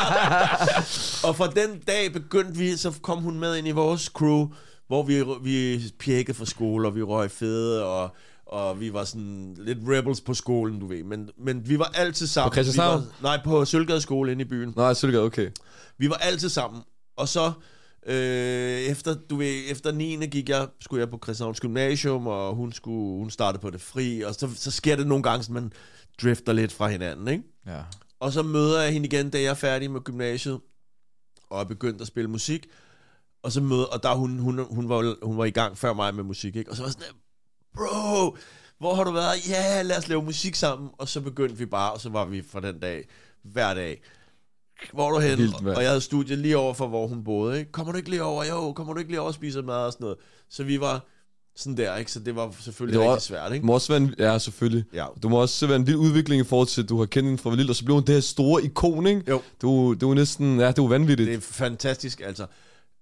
[1.28, 4.48] og fra den dag begyndte vi, så kom hun med ind i vores crew,
[4.88, 8.16] hvor vi, vi pjekkede fra skole, og vi røg fede, og,
[8.54, 11.04] og vi var sådan lidt rebels på skolen, du ved.
[11.04, 12.50] Men, men vi var altid sammen.
[12.50, 13.02] På Christianshavn?
[13.02, 14.74] Vi var, nej, på Sølvgade skole inde i byen.
[14.76, 15.50] Nej, selvfølgelig okay.
[15.98, 16.82] Vi var altid sammen.
[17.16, 17.52] Og så
[18.06, 20.26] øh, efter, du ved, efter 9.
[20.28, 24.22] gik jeg, skulle jeg på Christianshavns Gymnasium, og hun, skulle, hun startede på det fri,
[24.22, 25.72] og så, så sker det nogle gange, at man
[26.22, 27.44] drifter lidt fra hinanden, ikke?
[27.68, 27.82] ja.
[28.20, 30.60] Og så møder jeg hende igen, da jeg er færdig med gymnasiet,
[31.50, 32.68] og er begyndt at spille musik.
[33.44, 36.16] Og så møder, og der hun, hun, hun, var, hun var i gang før mig
[36.16, 36.72] med musik, ikke?
[36.72, 37.06] Og så var sådan,
[37.76, 38.38] bro,
[38.80, 39.50] hvor har du været?
[39.50, 40.90] Ja, lad os lave musik sammen.
[40.98, 43.08] Og så begyndte vi bare, og så var vi fra den dag,
[43.44, 44.02] hver dag.
[44.94, 45.38] Hvor er du hen?
[45.38, 47.72] Vildt, og jeg havde studiet lige over for, hvor hun boede, ikke?
[47.72, 48.44] Kommer du ikke lige over?
[48.46, 50.18] Jo, kommer du ikke lige over og spiser mad og sådan noget?
[50.50, 51.06] Så vi var
[51.56, 52.12] sådan der, ikke?
[52.12, 53.66] Så det var selvfølgelig Det var- rigtig svært, ikke?
[53.66, 54.84] må også være en, ja, selvfølgelig.
[54.94, 55.06] Ja.
[55.24, 57.42] Du må også være en vild udvikling i forhold til, at du har kendt hende
[57.42, 59.22] fra lille, og så blev hun det her store ikon, ikke?
[59.30, 59.42] Jo.
[59.62, 61.28] Du, det var næsten, ja, det var vanvittigt.
[61.28, 62.46] Det er fantastisk, altså.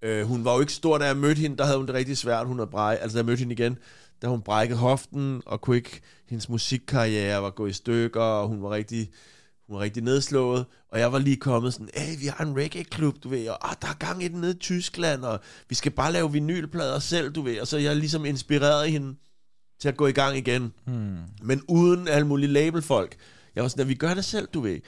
[0.04, 2.18] Øh, hun var jo ikke stor, da jeg mødte hende, der havde hun det rigtig
[2.18, 2.48] svært.
[2.48, 3.78] Hun havde bræk, altså da jeg mødte hende igen,
[4.22, 8.64] da hun brækkede hoften, og kunne ikke, hendes musikkarriere var gået i stykker, og hun
[8.64, 9.10] var rigtig,
[9.68, 10.66] hun var rigtig nedslået.
[10.90, 13.76] Og jeg var lige kommet sådan, hey, vi har en reggae-klub, du ved, og ah,
[13.82, 17.32] der er gang i den nede i Tyskland, og vi skal bare lave vinylplader selv,
[17.32, 17.60] du ved.
[17.60, 19.16] Og så jeg ligesom inspireret hende
[19.80, 20.74] til at gå i gang igen.
[20.86, 21.18] Hmm.
[21.42, 23.16] Men uden alle mulige labelfolk.
[23.56, 24.80] Jeg var sådan, at vi gør det selv, du ved.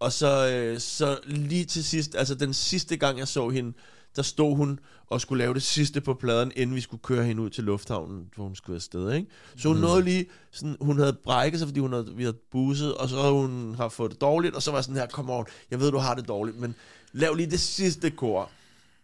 [0.00, 3.72] Og så, øh, så lige til sidst, altså den sidste gang, jeg så hende,
[4.18, 7.42] der stod hun og skulle lave det sidste på pladen, inden vi skulle køre hende
[7.42, 9.28] ud til lufthavnen, hvor hun skulle afsted, ikke?
[9.56, 9.82] Så hun mm.
[9.82, 13.30] nåede lige, sådan, hun havde brækket sig, fordi hun havde, vi havde buset, og så
[13.30, 15.98] hun har fået det dårligt, og så var sådan her, kom on, jeg ved, du
[15.98, 16.74] har det dårligt, men
[17.12, 18.50] lav lige det sidste kor.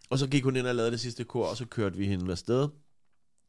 [0.09, 2.31] Og så gik hun ind og lavede det sidste kor, og så kørte vi hende
[2.31, 2.67] afsted.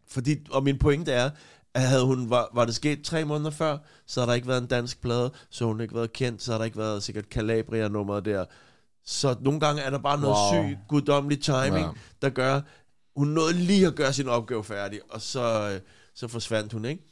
[0.08, 1.30] Fordi, og min pointe er,
[1.74, 4.62] at havde hun, var, var det sket tre måneder før, så havde der ikke været
[4.62, 8.24] en dansk plade, så hun ikke været kendt, så havde der ikke været sikkert Calabria-nummeret
[8.24, 8.44] der.
[9.06, 10.64] Så nogle gange er der bare noget Wow.
[10.70, 11.88] syg, guddommelig timing, Ja.
[12.22, 12.60] der gør,
[13.16, 15.78] hun nåede lige at gøre sin opgave færdig, og så,
[16.14, 17.02] så forsvandt hun, ikke?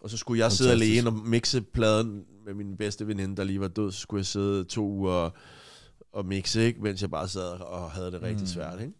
[0.00, 0.92] Og så skulle jeg sidde Fantastisk.
[1.06, 3.92] alene og mixe pladen med min bedste veninde, der lige var død.
[3.92, 5.30] Så skulle jeg sidde to uger
[6.18, 6.80] at mixe, ikke?
[6.82, 8.80] mens jeg bare sad og havde det rigtig svært.
[8.80, 8.92] Ikke?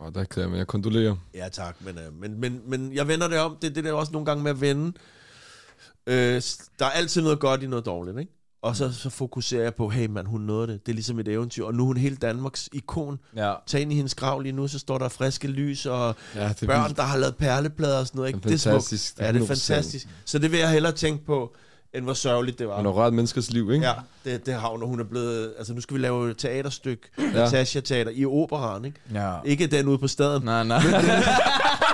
[0.00, 1.16] Åh, der kan jeg, men jeg kondolerer.
[1.34, 1.76] Ja, tak.
[1.80, 3.56] Men, øh, men, men, men jeg vender det om.
[3.62, 4.92] Det, det er også nogle gange med at vende.
[6.06, 6.42] Øh,
[6.78, 8.32] der er altid noget godt i noget dårligt, ikke?
[8.62, 10.86] Og så, så fokuserer jeg på, hey mand, hun nåede det.
[10.86, 11.64] Det er ligesom et eventyr.
[11.64, 13.18] Og nu er hun hele Danmarks ikon.
[13.36, 13.54] Ja.
[13.66, 16.68] Tag ind i hendes grav lige nu, så står der friske lys og Ja, det
[16.68, 16.96] børn, vildt.
[16.96, 18.28] der har lavet perleplader og sådan noget.
[18.28, 18.40] Ikke?
[18.48, 19.16] Det er fantastisk.
[19.16, 19.48] Det er, ja, det er 100%.
[19.48, 20.08] fantastisk.
[20.24, 21.54] Så det vil jeg hellere tænke på,
[21.94, 22.76] end hvor sørgeligt det var.
[22.76, 23.86] Hun har rørt menneskers liv, ikke?
[23.86, 23.92] Ja,
[24.24, 25.54] det, det har hun, og hun er blevet...
[25.58, 27.32] Altså, nu skal vi lave et teaterstykke, Ja.
[27.32, 28.98] Natasha Teater, i operan, ikke?
[29.14, 29.32] Ja.
[29.44, 30.42] Ikke den ude på staden.
[30.44, 30.80] Nej, nej.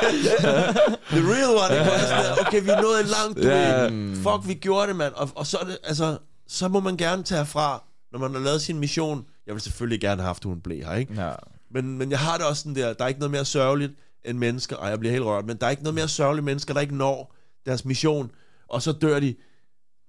[0.00, 2.06] The real one, ikke?
[2.08, 3.82] Sådan Okay, vi nået langt, du Ja.
[3.82, 4.16] ved.
[4.16, 5.14] Fuck, vi gjorde det, mand.
[5.14, 6.18] Og, og så er det, altså...
[6.48, 7.82] Så må man gerne tage fra,
[8.12, 9.24] når man har lavet sin mission.
[9.46, 11.14] Jeg vil selvfølgelig gerne have haft, at hun blev her, ikke?
[11.24, 11.32] ja.
[11.70, 13.92] Men, men jeg har det også sådan der, der er ikke noget mere sørgeligt
[14.24, 16.74] end mennesker, og jeg bliver helt rørt, men der er ikke noget mere sørgeligt mennesker,
[16.74, 17.34] der ikke når
[17.66, 18.30] deres mission,
[18.68, 19.34] og så dør de.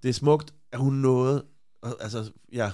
[0.03, 1.43] Det er smukt, at hun nåede,
[1.99, 2.71] altså, ja,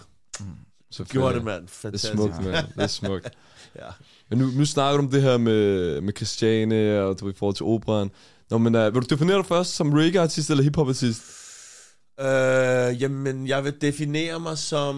[0.92, 1.22] Selvfølgelig.
[1.22, 1.62] gjorde det, mand.
[1.62, 2.14] Det er Fantastisk.
[2.14, 2.66] smukt, mand.
[2.76, 3.30] Det er smukt.
[3.76, 3.88] Ja.
[4.30, 7.56] Men nu, nu snakker du om det her med, med Christiane, og du i forhold
[7.56, 8.12] til operan.
[8.50, 11.22] Nå, men uh, vil du definere dig først som reggae-artist eller hip-hop-artist?
[12.20, 14.96] Øh, jamen, jeg vil definere mig som...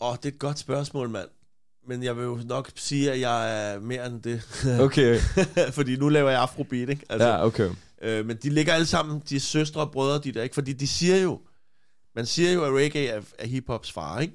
[0.00, 1.28] Åh, det er et godt spørgsmål, mand.
[1.88, 4.42] Men jeg vil jo nok sige, at jeg er mere end det.
[4.86, 5.18] Okay.
[5.72, 7.04] Fordi nu laver jeg afrobeat, ikke?
[7.08, 7.70] Altså, Ja, okay.
[8.02, 10.54] Øh, men de ligger alle sammen, de er søstre og brødre, de der, ikke?
[10.54, 11.40] Fordi de siger jo,
[12.16, 14.34] man siger jo, at reggae er, er hiphops far, ikke?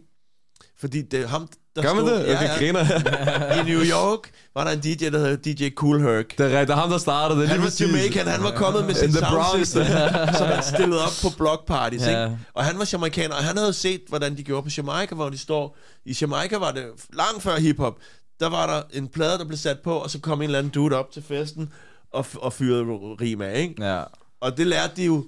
[0.81, 2.35] Fordi det er ham, der Gør man stod, det?
[2.35, 2.79] Okay, ja, griner.
[2.79, 3.55] ja.
[3.61, 4.19] I New York
[4.55, 6.25] var der en DJ, der hedder DJ Cool Herc.
[6.37, 7.47] Det er rigtigt, ham, der startede det.
[7.47, 7.87] Han lige var præcis.
[7.87, 9.85] Jamaican, han var kommet med In sin soundsystem,
[10.39, 12.23] som han stillede op på block parties, Ja.
[12.25, 12.37] ikke?
[12.53, 15.37] Og han var jamaikaner, og han havde set, hvordan de gjorde på Jamaica, hvor de
[15.37, 15.77] står.
[16.05, 17.95] I Jamaica var det langt før hiphop.
[18.39, 20.71] Der var der en plade, der blev sat på, og så kom en eller anden
[20.71, 21.69] dude op til festen
[22.13, 22.83] og, og fyrede
[23.21, 23.85] rim af, ikke?
[23.85, 24.03] Ja.
[24.41, 25.25] Og det lærte de jo...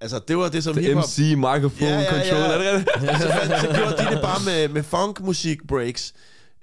[0.00, 1.04] Altså, det var det, som Det hiphop...
[1.04, 2.52] MC, microphone, Ja, ja, control, ja.
[2.52, 3.22] er det rigtigt?
[3.22, 6.14] så, fandt, så gjorde de det bare med, med funk-musik breaks.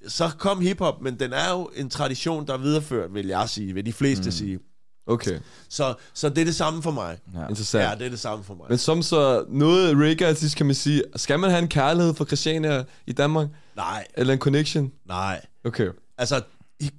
[0.08, 3.74] Så kom hiphop, men den er jo en tradition, der er videreført, vil jeg sige,
[3.74, 4.32] vil de fleste mm.
[4.32, 4.60] sige.
[5.08, 5.40] Okay,
[5.70, 7.18] Så, så det er det samme for mig.
[7.36, 7.48] ja.
[7.48, 7.84] interessant.
[7.84, 8.66] Ja, det er det samme for mig.
[8.70, 12.84] Men som så noget reggae-artist kan man sige, skal man have en kærlighed for Christiania
[13.08, 13.48] i Danmark?
[13.76, 14.92] Nej, Eller en connection?
[15.08, 15.42] nej.
[15.66, 15.88] Okay.
[16.18, 16.42] Altså,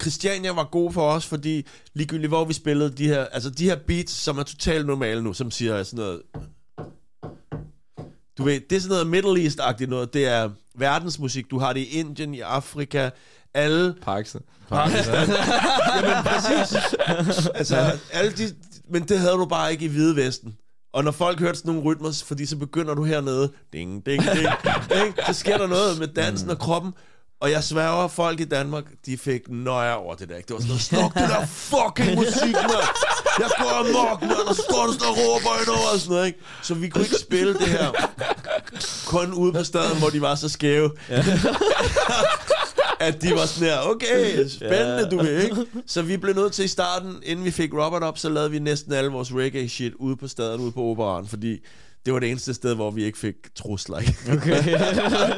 [0.01, 3.77] Christiania var god for os, fordi ligegyldigt hvor vi spillede de her, altså de her
[3.77, 6.23] beats, som er totalt normale nu, som siger sådan noget...
[8.39, 10.15] Du ved, det er sådan noget Middle East-agtigt noget.
[10.15, 11.51] Det er verdensmusik.
[11.51, 13.11] Du har det i Indien, i Afrika,
[13.55, 13.95] alle...
[14.69, 15.29] Pakistan.
[15.97, 16.77] Jamen, præcis.
[17.55, 18.55] Altså, alle de,
[18.89, 20.57] men det havde du bare ikke i Hvide Vesten.
[20.93, 24.49] Og når folk hørte sådan nogle rytmer, fordi så begynder du hernede, ding, ding, ding,
[24.89, 26.93] ding, så sker der noget med dansen og kroppen.
[27.43, 30.37] Og jeg sværger, folk i Danmark, de fik nøje over det der.
[30.37, 30.47] ikke?
[30.47, 32.89] Det var sådan noget, stop det der fucking musik, mand.
[33.39, 36.13] Jeg går amok, mand, og så står du sådan og råber ind over og sådan
[36.13, 36.39] noget, ikke?
[36.63, 37.91] Så vi kunne ikke spille det her
[39.07, 40.91] kun ude på staden, hvor de var så skæve.
[43.07, 45.57] at de var sådan her, okay, spændende, du ved, ikke?
[45.87, 48.59] Så vi blev nødt til i starten, inden vi fik Robert op, så lavede vi
[48.59, 51.59] næsten alle vores reggae shit ude på staden, ude på operan, fordi
[52.07, 53.99] det var det eneste sted, hvor vi ikke fik trusler.
[54.33, 54.63] Okay.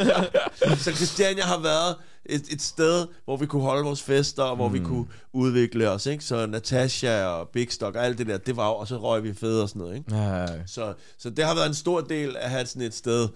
[0.84, 1.96] Så Christiania har været
[2.26, 4.74] et, et sted, hvor vi kunne holde vores fester, og hvor mm.
[4.74, 6.06] vi kunne udvikle os.
[6.06, 6.24] Ikke?
[6.24, 9.22] Så Natasha og Big Stock og alt det der, det var jo, og så røg
[9.24, 9.96] vi fede og sådan noget.
[9.96, 10.16] Ikke?
[10.16, 10.46] ja.
[10.66, 13.28] Så, så det har været en stor del at have sådan et sted,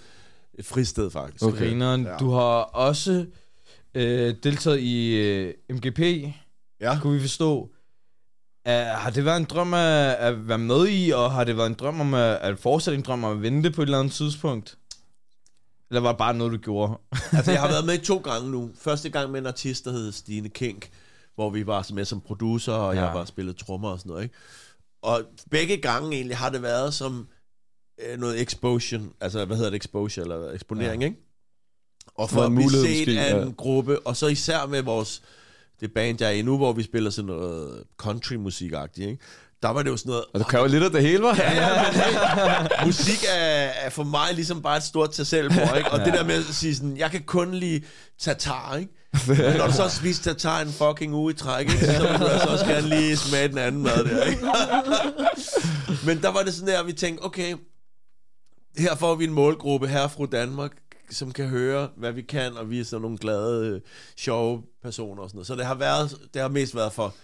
[0.58, 1.44] et fristed faktisk.
[1.44, 1.58] Okay.
[1.58, 2.04] Grineren.
[2.04, 2.16] Ja.
[2.16, 3.26] Du har også
[3.94, 6.00] øh, deltaget i øh, MGP,
[6.80, 6.98] Ja.
[7.02, 7.70] kunne vi forstå.
[8.68, 11.66] Uh, har det været en drøm at, at være med i, og har det været
[11.66, 14.12] en drøm om at, at fortsætte en drøm om at det på et eller andet
[14.12, 14.78] tidspunkt?
[15.90, 16.98] Eller var det bare noget, du gjorde?
[17.36, 18.70] altså, jeg har været med to gange nu.
[18.80, 20.90] Første gang med en artist, der hed Stine Kink,
[21.34, 23.04] hvor vi var med som producer, og ja.
[23.04, 24.22] Jeg var spillet trommer og sådan noget.
[24.22, 24.34] Ikke?
[25.02, 27.28] Og begge gange egentlig har det været som
[28.06, 31.08] øh, noget exposure, altså hvad hedder det, exposure, eller eksponering, ja.
[31.08, 31.20] ikke?
[32.14, 33.54] Og For at blive set måske, af en ja.
[33.56, 35.22] gruppe, og så især med vores,
[35.80, 39.18] det band, jeg er i nu, hvor vi spiller sådan noget country-musik-agtigt, ikke?
[39.62, 41.36] Der var det jo sådan noget, Og du kan jo lidt af det hele, var?
[41.36, 43.42] Ja, ja, men hey, musik er,
[43.84, 45.90] er for mig ligesom bare et stort til selv ikke?
[45.90, 46.04] Og ja.
[46.04, 47.80] det der med at sige sådan, jeg kan kun lide
[48.18, 48.92] tatar, ikke?
[49.28, 51.86] Men når du så har spist tatar en fucking uge i træk, ikke?
[51.86, 54.42] så vil du altså også gerne lige smage den anden mad der, ikke?
[56.06, 57.54] Men der var det sådan der, at vi tænkte, okay,
[58.78, 60.72] her får vi en målgruppe, her fra Danmark,
[61.10, 63.80] som kan høre, hvad vi kan, og vi er sådan nogle glade, øh,
[64.16, 65.46] sjove personer og sådan noget.
[65.46, 67.14] Så det har, været, det har mest været for,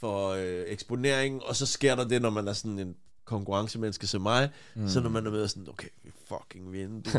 [0.00, 4.22] for øh, eksponering, og så sker der det, når man er sådan en konkurrencemenneske som
[4.22, 4.88] mig, mm.
[4.88, 7.02] så når man er med sådan, okay, vi fucking vinde.
[7.02, 7.14] Det,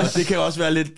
[0.02, 0.90] og det kan også være lidt,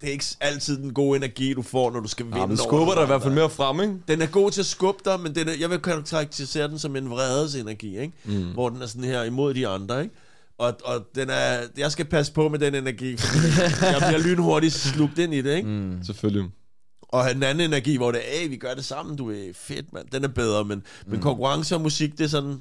[0.00, 2.38] det er ikke altid den gode energi, du får, når du skal vinde.
[2.38, 3.94] Ja, over skubber dig i hvert fald mere frem, ikke?
[4.08, 6.96] Den er god til at skubbe dig, men den er, jeg vil karakterisere den som
[6.96, 8.12] en vredesenergi, ikke?
[8.24, 8.52] Mm.
[8.52, 10.02] hvor den er sådan her imod de andre.
[10.02, 10.14] Ikke?
[10.58, 13.38] Og, og den er, jeg skal passe på med den energi, fordi
[13.82, 15.68] jeg bliver lynhurtigt slugt ind i det, ikke?
[15.68, 15.98] Mm.
[16.04, 16.50] Selvfølgelig.
[17.02, 19.92] Og en anden energi, hvor det er, hey, vi gør det sammen, du er fedt,
[19.92, 20.06] mand.
[20.12, 21.10] Den er bedre, men, mm.
[21.10, 22.58] men konkurrence og musik, det er sådan...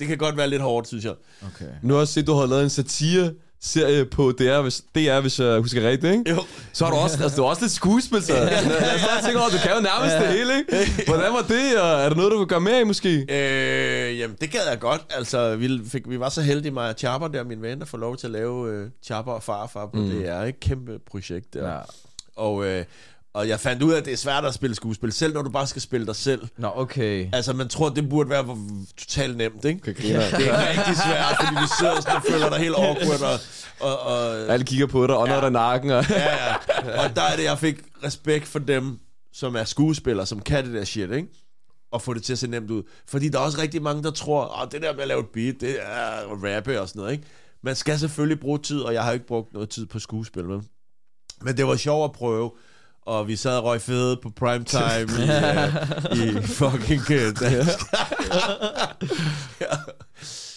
[0.00, 1.14] Det kan godt være lidt hårdt, synes jeg.
[1.46, 1.70] Okay.
[1.82, 5.20] Nu har jeg set, at du har lavet en satire serie på DR, hvis, DR,
[5.20, 6.30] hvis jeg husker rigtigt, ikke?
[6.30, 6.44] Jo.
[6.72, 8.62] Så har du også, altså, du har også lidt skuespil, så jeg
[9.00, 11.04] så tænker over, du kan jo nærmest det hele, ikke?
[11.06, 13.26] Hvordan var det, og er der noget, du vil gøre mere i, måske?
[13.30, 15.00] Øh, jamen, det gad jeg godt.
[15.10, 17.96] Altså, vi, fik, vi var så heldige, mig og Chapper der, min ven, at få
[17.96, 20.10] lov til at lave øh, Chapper og Farfar på mm.
[20.10, 20.44] DR.
[20.44, 20.60] Ikke?
[20.60, 21.68] Kæmpe projekt der.
[21.68, 21.78] Ja.
[22.36, 22.84] Og, øh,
[23.34, 25.50] og jeg fandt ud af, at det er svært at spille skuespil, selv når du
[25.50, 26.42] bare skal spille dig selv.
[26.56, 27.28] Nå, okay.
[27.32, 28.58] Altså, man tror, det burde være
[28.96, 29.80] totalt nemt, ikke?
[29.82, 30.20] Okay, griner.
[30.38, 33.38] Det er rigtig svært, fordi vi sidder sådan og føler dig helt awkward, og,
[33.80, 36.04] og, og Alle kigger på dig, og når der nakken, og...
[36.10, 37.04] ja, ja.
[37.04, 38.98] Og der er det, jeg fik respekt for dem,
[39.32, 41.28] som er skuespillere, som kan det der shit, ikke?
[41.90, 42.82] Og få det til at se nemt ud.
[43.06, 45.28] Fordi der er også rigtig mange, der tror, at det der med at lave et
[45.34, 47.24] beat, det er rappe og sådan noget, ikke?
[47.62, 50.68] Man skal selvfølgelig bruge tid, og jeg har ikke brugt noget tid på skuespil, men,
[51.42, 52.50] men det var sjovt at prøve.
[53.08, 55.08] Og vi sad og røg fede på primetime
[56.16, 57.78] i, uh, i fucking uh, dansk.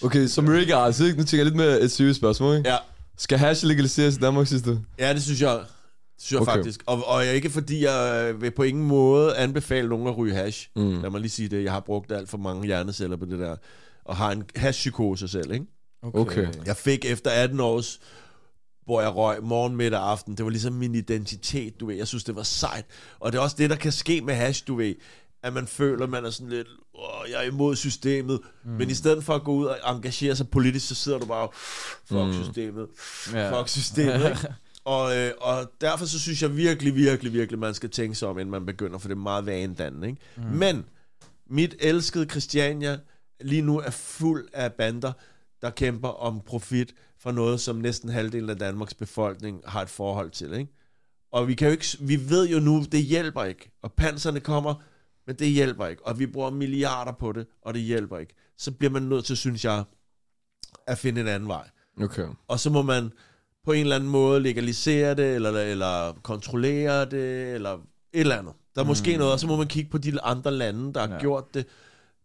[0.03, 1.17] Okay, som altså, ikke?
[1.17, 2.69] Nu tænker jeg lidt med et seriøst spørgsmål, ikke?
[2.69, 2.77] Ja.
[3.17, 4.79] Skal hash legaliseres i Danmark, synes du?
[4.99, 6.51] Ja, det synes jeg, det synes jeg Okay.
[6.51, 6.59] okay.
[6.59, 6.83] faktisk.
[6.85, 10.69] Og, og ikke fordi jeg vil på ingen måde anbefale nogen at ryge hash.
[10.75, 11.01] Mm.
[11.01, 11.63] Lad mig lige sige det.
[11.63, 13.55] Jeg har brugt alt for mange hjerneceller på det der.
[14.05, 15.65] Og har en hashpsykose selv, ikke?
[16.03, 16.47] Okay.
[16.65, 17.99] Jeg fik efter 18 års,
[18.85, 20.37] hvor jeg røg morgen, middag og aften.
[20.37, 21.95] Det var ligesom min identitet, du ved.
[21.95, 22.85] Jeg synes, det var sejt.
[23.19, 24.95] Og det er også det, der kan ske med hash, du ved.
[25.43, 28.39] At man føler, man er sådan lidt, åh, jeg er imod systemet.
[28.63, 28.71] Mm.
[28.71, 31.47] Men i stedet for at gå ud og engagere sig politisk, så sidder du bare,
[32.05, 32.43] fuck mm.
[32.43, 32.87] systemet,
[33.33, 33.59] Ja.
[33.59, 34.47] fuck systemet, ikke?
[34.85, 38.39] Og, øh, og derfor så synes jeg virkelig, virkelig, virkelig, man skal tænke sig om,
[38.39, 40.21] inden man begynder, for det er meget vanedannende, ikke?
[40.37, 40.43] Mm.
[40.43, 40.85] Men
[41.49, 42.99] mit elskede Christiania
[43.41, 45.11] lige nu er fuld af bander,
[45.61, 50.31] der kæmper om profit for noget, som næsten halvdelen af Danmarks befolkning har et forhold
[50.31, 50.71] til, ikke?
[51.31, 53.71] Og vi, kan jo ikke, vi ved jo nu, det hjælper ikke.
[53.81, 54.73] Og panserne kommer,
[55.27, 56.07] men det hjælper ikke.
[56.07, 58.33] Og vi bruger milliarder på det, og det hjælper ikke.
[58.57, 59.83] Så bliver man nødt til, synes jeg,
[60.87, 61.69] at finde en anden vej.
[62.01, 62.27] Okay.
[62.47, 63.11] Og så må man
[63.65, 67.79] på en eller anden måde legalisere det, eller, eller kontrollere det, eller et
[68.13, 68.53] eller andet.
[68.75, 71.13] Der er måske noget, og så må man kigge på de andre lande, der har
[71.13, 71.19] ja.
[71.19, 71.65] gjort det.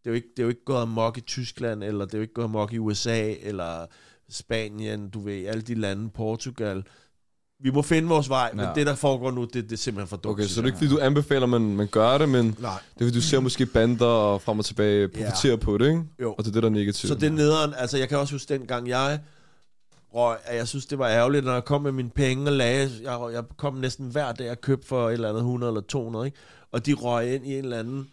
[0.04, 2.18] Det er, jo ikke, det er jo ikke gået amok i Tyskland, eller det er
[2.18, 3.86] jo ikke gået amok i USA, eller
[4.30, 6.84] Spanien, du ved, alle de lande, Portugal.
[7.60, 8.56] Vi må finde vores vej, ja.
[8.56, 10.32] Men det, der foregår nu, det, det er simpelthen for dumt.
[10.32, 12.44] Okay, så det er ikke, fordi du anbefaler, man, man gør det, men.
[12.44, 12.78] Nej.
[12.94, 15.56] det er, fordi du ser måske bander og frem og tilbage profitere ja.
[15.56, 16.02] på det, ikke?
[16.20, 16.32] Jo.
[16.32, 17.08] Og det er det, der er negativt.
[17.08, 17.74] Så det er nederen.
[17.76, 19.20] Altså, jeg kan også huske dengang, jeg
[20.14, 22.90] røg, at jeg synes, det var ærgerligt, når jeg kom med mine penge og lagde.
[23.02, 26.26] Jeg, jeg kom næsten hver dag og købte for et eller andet 100 eller 200,
[26.26, 26.38] ikke?
[26.72, 28.08] Og de røg ind i en eller anden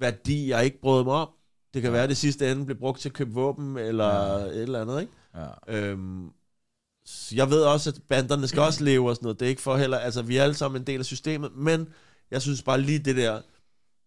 [0.00, 1.28] værdi, jeg ikke brød mig om.
[1.74, 4.44] Det kan være, at det sidste ende blev brugt til at købe våben, eller ja.
[4.44, 5.12] et eller andet, ikke?
[5.38, 5.76] Ja.
[5.76, 6.26] Øhm,
[7.06, 9.40] så jeg ved også, at banderne skal også leve og sådan noget.
[9.40, 9.98] Det er ikke for heller...
[9.98, 11.88] Altså, vi er alle sammen en del af systemet, men
[12.30, 13.40] jeg synes bare lige det der,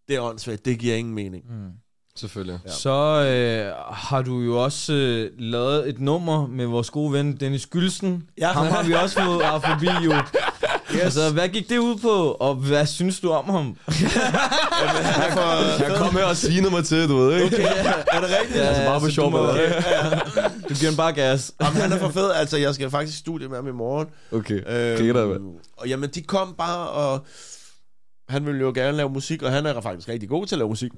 [0.08, 0.64] det er åndssvagt.
[0.64, 1.44] Det giver ingen mening.
[1.50, 1.70] Mm.
[2.16, 2.58] Selvfølgelig.
[2.66, 2.70] Ja.
[2.70, 7.66] Så øh, har du jo også øh, lavet et nummer med vores gode ven Dennis
[7.66, 8.28] Gylsen.
[8.38, 8.52] Ja.
[8.52, 10.12] Ham har vi også fået af forbi jo.
[10.94, 11.00] Yes.
[11.00, 13.76] Altså, hvad gik det ud på, og hvad synes du om ham?
[15.80, 17.56] Jeg kom her og sige mig til, du ved, ikke?
[17.56, 17.66] Okay,
[18.12, 18.58] er det rigtigt?
[18.60, 19.52] Ja, Altså bare for så sjov du må- med
[20.72, 20.76] det.
[20.76, 21.52] Du giver den bare gas.
[21.60, 22.30] Jamen, han er for fed.
[22.30, 24.08] Altså, jeg skal faktisk i studie med ham i morgen.
[24.32, 25.38] Okay, Kigger der, hvad?
[25.76, 27.26] og jamen, de kom bare, og
[28.28, 30.68] han ville jo gerne lave musik, og han er faktisk rigtig god til at lave
[30.68, 30.92] musik.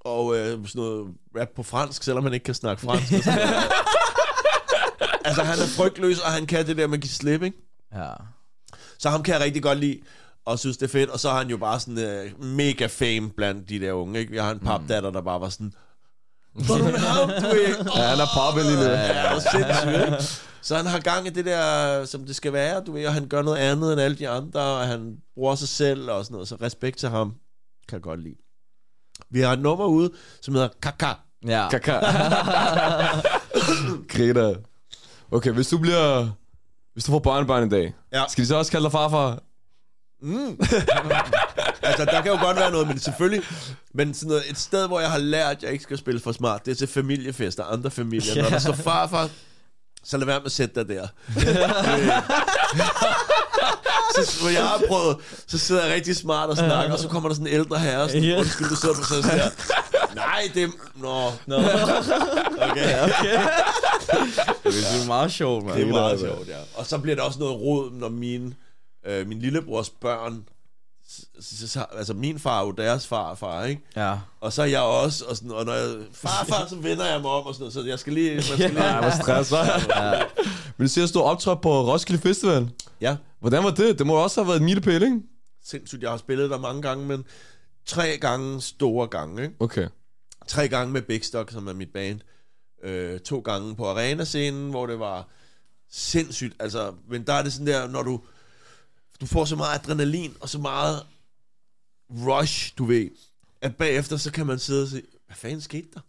[0.00, 1.06] Og øh, sådan noget
[1.38, 3.12] rap på fransk, selvom han ikke kan snakke fransk.
[3.12, 3.54] og sådan noget.
[5.24, 7.56] altså, han er frygtløs, og han kan det der med at give slip, ikke?
[7.94, 8.10] Ja.
[8.98, 10.00] Så ham kan jeg rigtig godt lide,
[10.44, 11.10] og synes, det er fedt.
[11.10, 14.30] Og så har han jo bare sådan øh, mega fame blandt de der unge, ikke?
[14.32, 15.72] Vi har en papdatter, der bare var sådan...
[16.54, 17.96] Med ham, du er?
[17.96, 18.82] Ja, han er poppet lige nu.
[18.82, 20.44] Ja, det er sindssygt?
[20.62, 23.28] Så han har gang i det der, som det skal være, du ved, og han
[23.28, 26.48] gør noget andet end alle de andre, og han bruger sig selv og sådan noget,
[26.48, 27.34] så respekt til ham,
[27.88, 28.34] kan jeg godt lide.
[29.30, 30.10] Vi har et nummer ude,
[30.42, 31.12] som hedder Kaka.
[31.46, 31.68] Ja.
[31.70, 31.92] Kaka.
[34.12, 34.54] Greta.
[35.32, 36.28] Okay, hvis du bliver...
[36.92, 38.24] Hvis du får børnebørn en dag, Ja.
[38.28, 39.38] skal de så også kalde dig farfar?
[40.22, 40.60] Mm.
[41.82, 43.44] altså, der kan jo godt være noget, men selvfølgelig...
[43.94, 46.32] Men sådan noget, et sted, hvor jeg har lært, at jeg ikke skal spille for
[46.32, 48.34] smart, det er til familiefester, andre familier.
[48.36, 48.42] Yeah.
[48.44, 49.28] Når der står farfar,
[50.04, 51.06] så lad være med at sætte dig der.
[54.14, 57.28] så, hvor jeg har prøvet, så sidder jeg rigtig smart og snakker, og så kommer
[57.28, 58.38] der sådan en ældre herre, sådan, Ja.
[58.38, 59.50] undskyld, du sidder på sådan der.
[60.14, 60.68] Nej, det er...
[60.94, 63.02] Nå, Nå, okay.
[63.02, 63.38] okay.
[64.64, 65.76] det er meget sjovt, mand.
[65.76, 66.56] Det er meget sjovt, ja.
[66.74, 68.54] Og så bliver der også noget rod, når min,
[69.06, 70.44] øh, min lillebrors børn
[71.40, 73.82] så, så, altså min far er jo deres far far, ikke?
[73.96, 74.18] Ja.
[74.40, 77.30] Og så er jeg også, og, sådan, og når jeg farfar, så vender jeg mig
[77.30, 78.34] om og sådan noget, så jeg skal lige...
[78.34, 80.00] Man skal lige Ja, hvor stress, hva'?
[80.02, 80.22] ja.
[80.76, 82.70] Men du siger, at du optrådte på Roskilde Festival.
[83.00, 83.98] ja, Hvordan var det?
[83.98, 85.20] Det må også have været en milepæl, ikke?
[85.64, 87.24] sindssygt, jeg har spillet der mange gange, men
[87.86, 89.54] tre gange store gange, ikke?
[89.60, 89.88] Okay.
[90.48, 92.20] Tre gange med Big Stock, som er mit band.
[92.84, 95.28] Øh, to gange på arena-scenen, hvor det var
[95.90, 96.56] sindssygt.
[96.60, 98.20] Altså, men der er det sådan der, når du,
[99.20, 101.06] du får så meget adrenalin og så meget
[102.10, 103.10] rush, du ved,
[103.60, 106.00] at bagefter så kan man sidde og sige, hvad fanden skete der?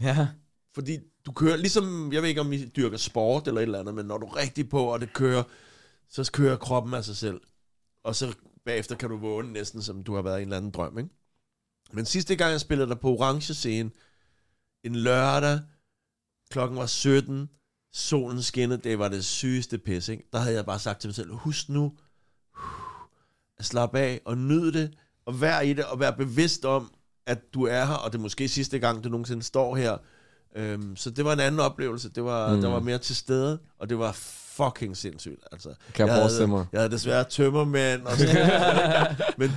[0.00, 0.28] Ja.
[0.74, 3.94] Fordi du kører, ligesom, jeg ved ikke om I dyrker sport eller et eller andet,
[3.94, 5.42] men når du er rigtig på, og det kører,
[6.08, 7.40] så kører kroppen af sig selv.
[8.04, 8.34] Og så
[8.64, 11.10] bagefter kan du vågne næsten, som du har været i en eller anden drøm, ikke?
[11.92, 13.90] Men sidste gang, jeg spillede der på orange scene,
[14.84, 15.60] en lørdag,
[16.50, 17.50] klokken var 17,
[17.98, 20.28] solen skinnede, det var det sygeste pis, ikke?
[20.32, 21.92] Der havde jeg bare sagt til mig selv, husk nu,
[23.58, 24.90] at slappe af og nyde det,
[25.26, 26.90] og vær i det, og vær bevidst om,
[27.26, 29.96] at du er her, og det er måske sidste gang, du nogensinde står her.
[30.56, 32.08] Øhm, så det var en anden oplevelse.
[32.08, 32.54] Det var, Mm.
[32.56, 32.60] mm.
[32.62, 34.12] der var mere til stede, og det var
[34.56, 35.44] fucking sindssygt.
[35.52, 36.66] Altså, Kan jeg, havde, forestille mig.
[36.72, 39.52] Jeg havde desværre tømmermænd, og sådan Men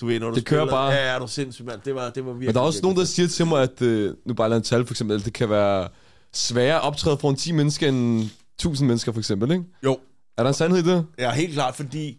[0.00, 0.92] du ved, når du Det kører spiller, bare.
[0.92, 1.80] Ja, er du sindssygt, mand.
[1.84, 3.62] Det var, det var virkelig, Men der er også virkelig nogen, der siger til mig,
[3.62, 5.88] at øh, nu bare lad en tal for eksempel, det kan være
[6.36, 8.22] sværere at optræde foran 10 mennesker end
[8.54, 9.64] 1000 mennesker for eksempel, ikke?
[9.84, 9.98] Jo,
[10.36, 11.06] Er der en sandhed i det?
[11.18, 12.18] Ja, helt klart, fordi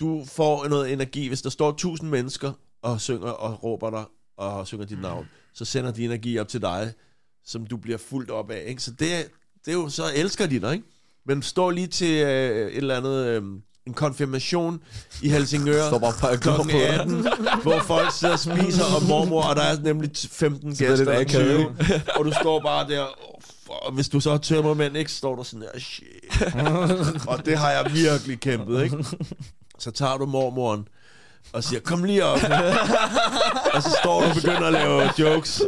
[0.00, 1.28] du får noget energi.
[1.28, 4.04] Hvis der står tusind mennesker og synger og råber dig
[4.36, 6.92] og synger dit navn, så sender de energi op til dig,
[7.44, 8.64] som du bliver fuldt op af.
[8.66, 8.82] Ikke?
[8.82, 8.98] Så det,
[9.64, 10.84] det er jo, så elsker de dig, ikke?
[11.26, 13.42] Men står lige til øh, et eller andet, øh,
[13.86, 14.80] en konfirmation
[15.22, 16.88] i Helsingør, Står bare og dig.
[16.88, 17.26] 18,
[17.62, 20.98] hvor folk sidder og spiser, og mormor, og der er nemlig 15 det er lidt
[20.98, 24.96] gæster, akavet, 20, og du står bare der, oh, og hvis du så er tømmermænd,
[24.96, 26.06] ikke, står du sådan der, shit.
[27.30, 29.04] og det har jeg virkelig kæmpet, ikke?
[29.78, 30.88] Så tager du mormoren,
[31.52, 32.38] og siger, kom lige op.
[33.74, 35.62] og så står du og begynder at lave jokes.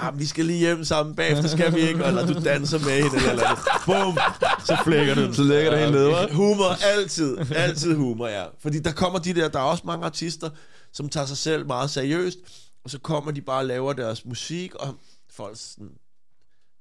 [0.00, 2.04] Ah, vi skal lige hjem sammen bagefter, skal vi ikke?
[2.04, 4.18] Eller du danser med hende, eller, eller Bum!
[4.64, 5.32] Så flækker du.
[5.34, 6.32] Så lægger det helt nede, hva'?
[6.34, 7.38] Humor, altid.
[7.54, 8.44] Altid humor, ja.
[8.62, 10.50] Fordi der kommer de der, der er også mange artister,
[10.92, 12.38] som tager sig selv meget seriøst,
[12.84, 14.94] og så kommer de bare og laver deres musik, og
[15.36, 15.90] folk sådan,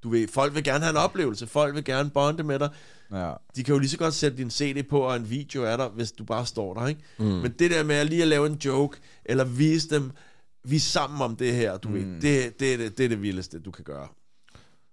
[0.03, 2.69] du ved, folk vil gerne have en oplevelse, folk vil gerne bonde med dig.
[3.11, 3.33] Ja.
[3.55, 5.87] De kan jo lige så godt sætte din CD på, og en video af dig,
[5.87, 7.01] hvis du bare står der, ikke?
[7.19, 7.25] Mm.
[7.25, 10.11] Men det der med at lige at lave en joke, eller vise dem,
[10.63, 11.95] vi er sammen om det her, du mm.
[11.95, 14.07] ved, det, det, er det, det er det vildeste, du kan gøre.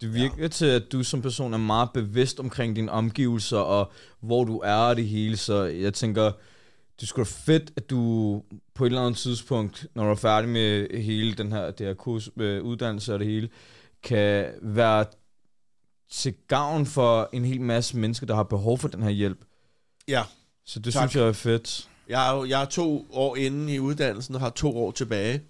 [0.01, 0.49] Det virker ja.
[0.49, 4.75] til, at du som person er meget bevidst omkring dine omgivelser, og hvor du er
[4.75, 6.33] og det hele, så jeg tænker,
[7.01, 8.43] det skulle da fedt, at du
[8.75, 11.95] på et eller andet tidspunkt, når du er færdig med hele den her, det her
[11.95, 13.49] kurs, øh, uddannelse og det hele,
[14.03, 15.05] kan være
[16.11, 19.45] til gavn for en hel masse mennesker, der har behov for den her hjælp.
[20.09, 20.23] Ja,
[20.65, 21.11] Så det Tak.
[21.11, 21.89] synes jeg er fedt.
[22.09, 25.43] Jeg er, jo- jeg er to år inde i uddannelsen og har to år tilbage.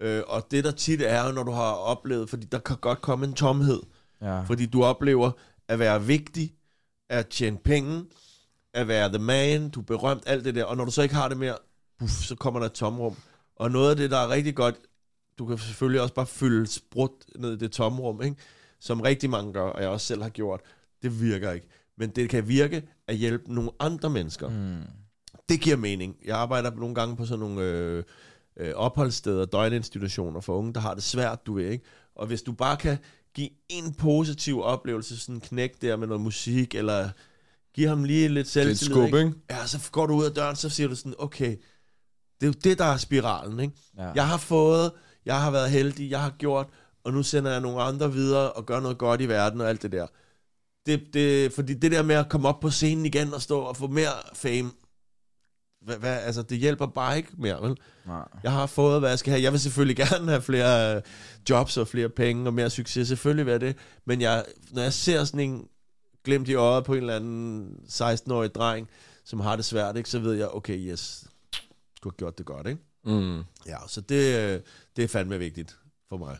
[0.00, 3.26] Øh, og det der tit er, når du har oplevet, fordi der kan godt komme
[3.26, 3.80] en tomhed,
[4.22, 4.40] Ja.
[4.44, 5.30] fordi du oplever
[5.68, 6.52] at være vigtig,
[7.10, 8.04] at tjene penge,
[8.74, 10.64] at være the man, du er berømt, alt det der.
[10.64, 11.56] Og når du så ikke har det mere,
[11.98, 13.16] puff, så kommer der et tomrum.
[13.56, 14.74] Og noget af det, der er rigtig godt,
[15.38, 18.36] du kan selvfølgelig også bare fylde sprut ned i det tomrum, ikke?
[18.80, 20.60] Som rigtig mange gør, og jeg også selv har gjort.
[21.02, 21.66] Det virker ikke.
[21.98, 24.48] Men det kan virke at hjælpe nogle andre mennesker.
[24.48, 24.82] Mm.
[25.48, 26.16] Det giver mening.
[26.24, 28.04] Jeg arbejder nogle gange på sådan nogle øh,
[28.56, 31.84] øh, opholdssteder, døgninstitutioner for unge, der har det svært, du ved, ikke?
[32.14, 32.98] Og hvis du bare kan
[33.34, 37.08] give en positiv oplevelse, sådan en knæk der med noget musik, eller
[37.74, 39.18] give ham lige lidt Det er selvtillid, skub, ikke?
[39.18, 39.32] ikke?
[39.50, 41.56] Ja, så går du ud af døren, så siger du sådan, okay,
[42.40, 43.74] det er jo det, der er spiralen, ikke?
[43.98, 44.12] Ja.
[44.14, 44.92] Jeg har fået,
[45.26, 46.66] jeg har været heldig, jeg har gjort,
[47.08, 49.82] og nu sender jeg nogle andre videre og gør noget godt i verden og alt
[49.82, 50.06] det der.
[50.86, 53.76] Det, det, fordi det der med at komme op på scenen igen og stå og
[53.76, 54.70] få mere fame,
[55.80, 57.76] hvad, hvad, altså det hjælper bare ikke mere, vel?
[58.06, 58.28] Nej.
[58.42, 59.42] Jeg har fået, hvad jeg skal have.
[59.42, 61.02] Jeg vil selvfølgelig gerne have flere øh,
[61.50, 63.08] jobs og flere penge og mere succes.
[63.08, 63.76] Selvfølgelig vil jeg det.
[64.04, 65.68] Men jeg, når jeg ser sådan en
[66.24, 68.88] glemt i øjet på en eller anden 16-årig dreng,
[69.24, 71.24] som har det svært, ikke, så ved jeg, okay, yes,
[72.02, 72.80] du har gjort det godt, ikke?
[73.04, 73.42] Mm.
[73.66, 74.60] Ja, så det, øh,
[74.96, 75.76] det er fandme vigtigt
[76.08, 76.38] for mig.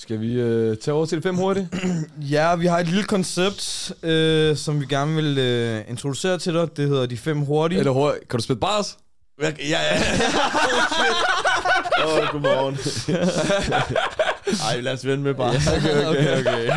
[0.00, 1.66] Skal vi øh, tage over til det fem hurtigt?
[2.34, 6.76] Ja, vi har et lille koncept, øh, som vi gerne vil øh, introducere til dig.
[6.76, 7.78] Det hedder De Fem Hurtige.
[7.78, 8.28] Eller hurtigt?
[8.28, 8.98] Kan du spille bars?
[9.42, 9.78] Ja, ja.
[9.80, 10.00] ja.
[12.04, 12.78] Åh, oh, godmorgen.
[14.70, 15.54] Ej, lad os vende med bare.
[15.76, 16.70] okay, okay, okay.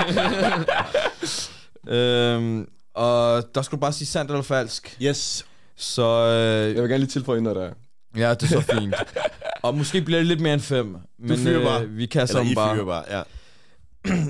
[1.88, 4.97] øhm, og der skulle du bare sige sandt eller falsk.
[5.01, 5.45] Yes.
[5.76, 7.74] Så øh, Jeg vil gerne lige tilføje når der er.
[8.18, 8.95] Ja, det er så fint.
[9.64, 10.95] og måske bliver det lidt mere end fem.
[11.20, 11.84] Men fyrer bare.
[11.84, 12.76] øh, vi kan Eller I bare.
[12.76, 13.24] fyrer bare, ja.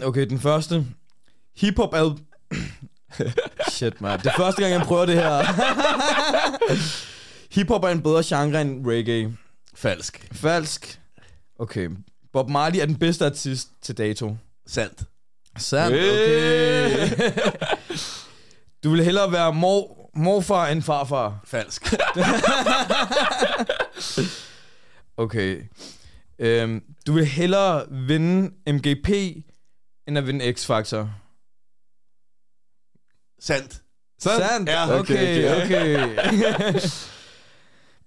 [0.07, 0.85] Okay, den første.
[1.57, 2.11] Hip-hop al...
[3.71, 4.19] Shit, man.
[4.19, 5.43] Det er første gang, jeg prøver det her.
[7.55, 9.37] Hip-hop er en bedre genre end reggae.
[9.75, 10.27] Falsk.
[10.31, 10.99] Falsk.
[11.59, 11.89] Okay.
[12.33, 14.37] Bob Marley er den bedste artist til dato.
[14.67, 15.03] Sandt.
[15.57, 17.09] Sandt, okay.
[18.83, 21.39] du vil hellere være mor, morfar end farfar.
[21.45, 21.95] Falsk.
[25.17, 25.61] Okay.
[26.39, 29.09] Øhm, du vil hellere vinde MGP,
[30.07, 31.09] end at vinde X-Factor.
[33.39, 33.81] Sandt.
[34.19, 34.45] Sandt?
[34.45, 34.69] Sandt?
[34.69, 34.99] Ja.
[34.99, 36.79] Okay, okay.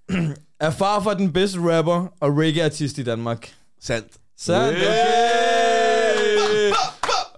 [0.59, 3.53] er farfar den bedste rapper og reggae-artist i Danmark?
[3.81, 4.13] Sandt.
[4.37, 4.93] Sandt, okay.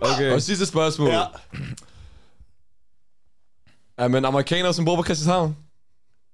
[0.15, 0.31] Okay.
[0.31, 1.09] Og sidste spørgsmål.
[1.09, 1.23] Ja.
[3.99, 4.03] Ja.
[4.03, 5.55] Er man amerikaner, som bor på Christianshavn?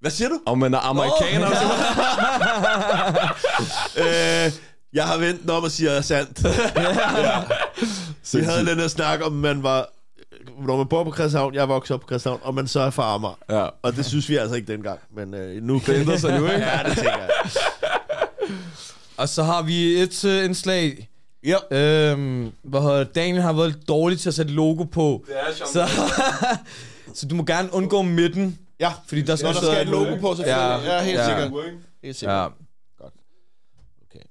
[0.01, 0.39] Hvad siger du?
[0.45, 1.69] Om man er amerikaner, som
[4.03, 4.51] øh,
[4.93, 6.43] jeg har vendt om og siger sandt.
[8.33, 9.87] Vi havde den her snak om, man var...
[10.67, 13.37] Når man bor på Christianshavn, jeg vokset op på Christianshavn, og man så er farmer.
[13.49, 13.67] Ja.
[13.81, 14.99] Og det synes vi altså ikke dengang.
[15.15, 16.57] Men øh, nu Det ændrer sig nu, ikke?
[16.65, 17.29] Ja, det tænker jeg.
[19.17, 21.09] Og så har vi et uh, indslag.
[21.43, 21.57] Ja.
[21.77, 23.15] Øhm, hvad hedder det?
[23.15, 25.25] Daniel har været dårlig til at sætte logo på.
[25.27, 25.87] Det er Så,
[27.15, 28.59] så du må gerne undgå midten.
[28.79, 30.47] Ja, Fordi der skal Nå, der skal et logo på, selvfølgelig.
[30.47, 30.93] Ja.
[30.93, 31.25] Ja, ja helt Ja.
[31.25, 31.73] sikkert.
[32.03, 32.35] Helt sikkert.
[32.35, 33.05] Ja.
[34.05, 34.25] Okay.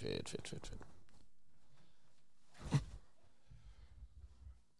[0.00, 0.78] Fedt, fedt, fedt, fedt.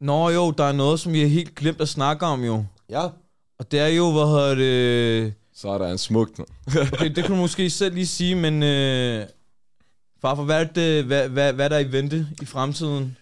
[0.01, 2.65] Nå jo, der er noget, som vi har helt glemt at snakke om jo.
[2.91, 3.03] Ja.
[3.59, 5.35] Og det er jo, hvad hedder det...
[5.55, 6.41] Så er der en smukt.
[6.93, 8.63] Okay, det kan du måske selv lige sige, men...
[8.63, 9.27] Øh,
[10.21, 13.17] farfar, hvad er, det, hvad, hvad, hvad er der i vente i fremtiden?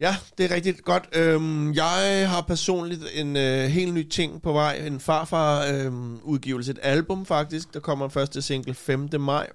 [0.00, 1.08] Ja, det er rigtig godt.
[1.12, 4.74] Øhm, jeg har personligt en øh, helt ny ting på vej.
[4.86, 6.70] En farfar-udgivelse.
[6.70, 7.74] et album faktisk.
[7.74, 9.08] Der kommer første single 5.
[9.20, 9.46] maj.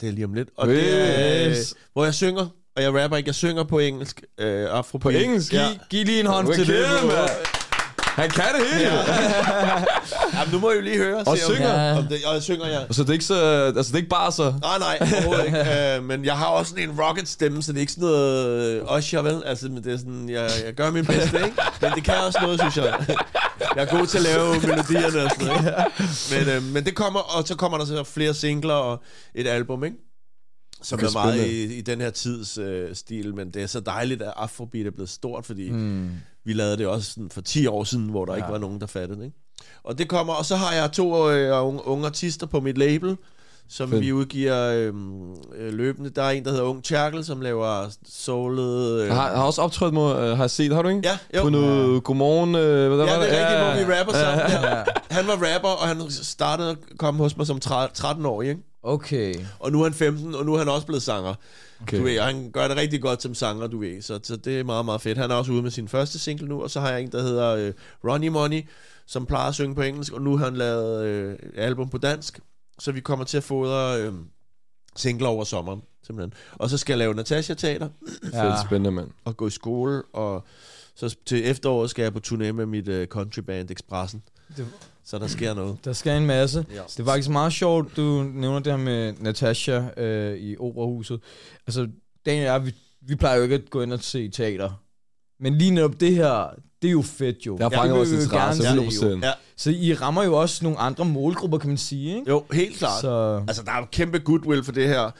[0.00, 0.48] Det er lige om lidt.
[0.56, 1.74] Og det er, øh, Yes.
[1.92, 2.46] hvor jeg synger.
[2.76, 3.28] Og jeg rapper ikke.
[3.28, 4.22] Jeg synger på engelsk.
[4.38, 5.02] Øh, afrobeat.
[5.02, 5.52] På engelsk?
[5.52, 5.68] Ja.
[5.68, 6.84] Giv, giv lige en hånd til det.
[7.02, 7.49] bro.
[8.20, 8.90] Han kan det hele.
[8.90, 9.02] Ja.
[10.38, 11.18] Jamen, nu må I jo lige høre.
[11.18, 11.98] Og se, om- synger.
[11.98, 12.80] Om det, og jeg synger, ja.
[12.90, 13.34] Så det er ikke så,
[13.76, 14.54] altså det er ikke bare så.
[14.60, 15.58] Nej, nej, overhovedet ikke.
[15.98, 18.80] Uh, men jeg har også sådan en rocket stemme, så det er ikke sådan noget
[18.82, 19.42] uh, Usher, vel?
[19.46, 21.56] Altså, men det er sådan, jeg, jeg gør min bedste, ikke?
[21.80, 23.04] Men det kan også noget, synes jeg.
[23.76, 25.74] Jeg er god til at lave melodierne og sådan noget.
[26.46, 29.02] Men, uh, men det kommer, og så kommer der så flere singler og
[29.34, 29.96] et album, ikke?
[30.82, 33.80] Som Okay, er meget i, i den her tids uh, stil, men det er så
[33.80, 36.10] dejligt, at Afrobeat er blevet stort, fordi mm.
[36.44, 38.36] Vi lavede det også sådan for 10 år siden, hvor der ja.
[38.36, 39.36] ikke var nogen, der fattede det, ikke?
[39.84, 43.16] Og det kommer, og så har jeg to øh, unge, unge artister på mit label,
[43.68, 44.02] som Fedt.
[44.02, 46.10] vi udgiver øhm, øh, løbende.
[46.10, 49.00] Der er en, der hedder Ung Tjerkel, som laver soulet...
[49.00, 51.00] Øh, har, har også optrådt mod, øh, har jeg set, har du ikke?
[51.04, 51.42] Ja, jo.
[51.42, 54.62] På noget Godmorgen, øh, hvad der Ja, var det er rigtigt, hvor vi rapper sammen.
[54.62, 54.76] Ja.
[54.76, 54.84] Ja.
[55.10, 58.60] Han var rapper, og han startede at komme hos mig som 13 år, ikke?
[58.82, 59.34] Okay.
[59.58, 61.34] Og nu er han 15, og nu er han også blevet sanger.
[61.82, 61.98] Okay.
[61.98, 64.02] Du ved, og han gør det rigtig godt som sanger, du ved.
[64.02, 65.18] Så, så det er meget, meget fedt.
[65.18, 67.22] Han er også ude med sin første single nu, og så har jeg en, der
[67.22, 67.72] hedder øh,
[68.04, 68.62] Ronnie Money,
[69.06, 71.98] som plejer at synge på engelsk, og nu har han lavet øh, et album på
[71.98, 72.40] dansk.
[72.78, 74.12] Så vi kommer til at fodre øh,
[74.96, 76.32] singler over sommeren, simpelthen.
[76.52, 77.88] Og så skal jeg lave Natasha Teater,
[78.22, 79.08] Fedt spændende, mand.
[79.24, 80.44] og gå i skole, og
[80.94, 84.22] så til efteråret skal jeg på turné med mit øh, countryband Expressen.
[84.56, 84.66] Det-
[85.04, 85.84] Så der sker noget.
[85.84, 86.66] Der skal en masse.
[86.70, 86.82] Ja.
[86.88, 91.20] Det er faktisk meget sjovt, du nævner det her med Natasha øh, i Operahuset.
[91.66, 91.88] Altså,
[92.26, 94.82] Daniel og jeg, vi, vi plejer jo ikke at gå ind og se teater.
[95.40, 97.58] Men lige netop det her, det er jo fedt jo.
[97.60, 99.16] Vores vi jo interesse, gerne se, jo.
[99.16, 99.26] 100%.
[99.26, 99.32] Ja.
[99.56, 102.30] Så I rammer jo også nogle andre målgrupper, kan man sige, ikke?
[102.30, 103.00] Jo, helt klart.
[103.00, 105.10] Så, Altså, der er jo kæmpe goodwill for det her.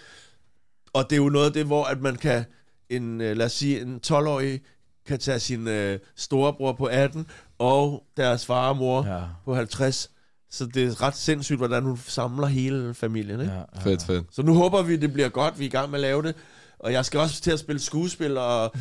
[0.93, 2.45] Og det er jo noget af det, hvor at man kan,
[2.91, 4.61] en, øh, lad os sige, en 12-årig
[5.07, 7.27] kan tage sin øh, storebror på 18
[7.61, 9.19] og deres far og mor ja.
[9.45, 10.11] på 50.
[10.51, 13.41] Så det er ret sindssygt, hvordan hun samler hele familien.
[13.41, 13.53] Ikke?
[13.53, 13.81] ja, Ja.
[13.91, 14.25] Fedt, fedt.
[14.33, 15.59] Så nu håber vi, det bliver godt.
[15.59, 16.35] Vi er i gang med at lave det.
[16.79, 18.73] Og jeg skal også til at spille skuespil og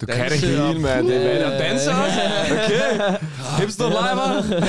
[0.00, 1.06] Du Danse kan det hele, og- mand.
[1.08, 2.20] Det er og danse også.
[2.50, 3.16] Okay.
[3.60, 4.60] Hipster live,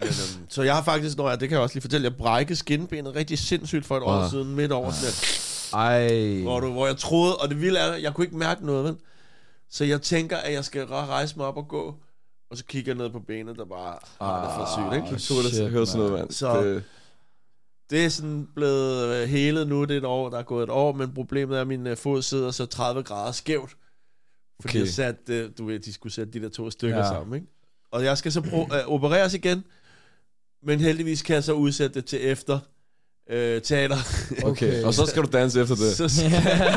[0.00, 2.16] Men, øhm, så jeg har faktisk, når jeg, det kan jeg også lige fortælle, jeg
[2.16, 5.40] brækkede skinbenet rigtig sindssygt for et år siden, midt over sådan et,
[5.72, 6.42] Ej.
[6.42, 8.96] hvor, du, hvor jeg troede, og det vilde er, jeg kunne ikke mærke noget, vel?
[9.70, 11.94] Så jeg tænker, at jeg skal rejse mig op og gå,
[12.50, 15.14] og så kigger jeg ned på benet, der bare, ah, det er for sygt, ikke?
[15.14, 16.30] Du tog det til at høre sådan noget, mand.
[16.30, 16.84] Så- Det-
[17.90, 20.70] Det er sådan blevet øh, helet nu, det er et år, der er gået et
[20.70, 23.76] år, men problemet er, at min øh, fod sidder så 30 grader skævt.
[24.60, 24.80] Fordi Okay.
[24.80, 27.04] jeg satte, øh, du ved, de skulle sætte de der to stykker Ja.
[27.04, 27.08] ja.
[27.10, 27.46] sammen, ikke?
[27.90, 29.64] Og jeg skal så pro- øh, opereres igen,
[30.62, 32.58] men heldigvis kan jeg så udsætte det til efter
[33.30, 33.96] øh, teater.
[34.44, 35.96] Okay, og så skal du danse efter det.
[35.96, 36.30] så, skal,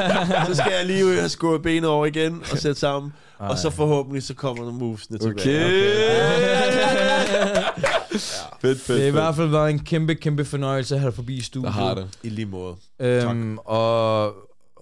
[0.48, 3.58] så skal jeg lige ud og have skåret benet over igen og sætte sammen, og
[3.58, 5.66] så forhåbentlig så kommer nogle movesene tilbage.
[5.66, 5.74] Okay.
[8.62, 11.16] Fedt, fedt, Det har i hvert fald været en kæmpe, kæmpe fornøjelse at have dig
[11.16, 11.74] forbi studiet.
[11.74, 12.08] Der har det.
[12.24, 12.76] I lige måde.
[13.00, 14.34] Øhm, og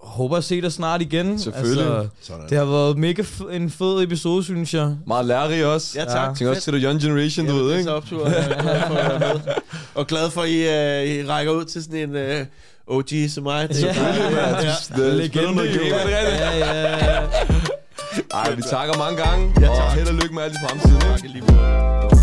[0.02, 1.38] håber at se dig snart igen.
[1.38, 1.84] Selvfølgelig.
[1.96, 2.48] Altså, Sådan.
[2.48, 4.94] det har været mega f- en fed episode, synes jeg.
[5.06, 5.98] Meget lærerig også.
[6.00, 6.28] Ja, tak.
[6.28, 6.34] Ja.
[6.34, 7.88] Tænker også til The Young Generation, du Jamen, ved, det er ikke?
[7.88, 8.28] så optur.
[8.28, 9.40] Jeg er glad for at være med.
[9.94, 13.42] Og glad for, at I, uh, I rækker ud til sådan en uh, OG som
[13.44, 13.70] mig.
[13.70, 13.94] Til Ja.
[13.94, 16.40] Ja, det spiller noget game, er det rigtigt?
[16.40, 17.20] Ja, ja, ja.
[18.34, 19.98] Ej, vi takker mange gange, Ja, og tak.
[19.98, 20.94] held og lykke med alt i fremtiden.
[20.96, 21.06] ikke?
[21.08, 22.21] Tak lige måde.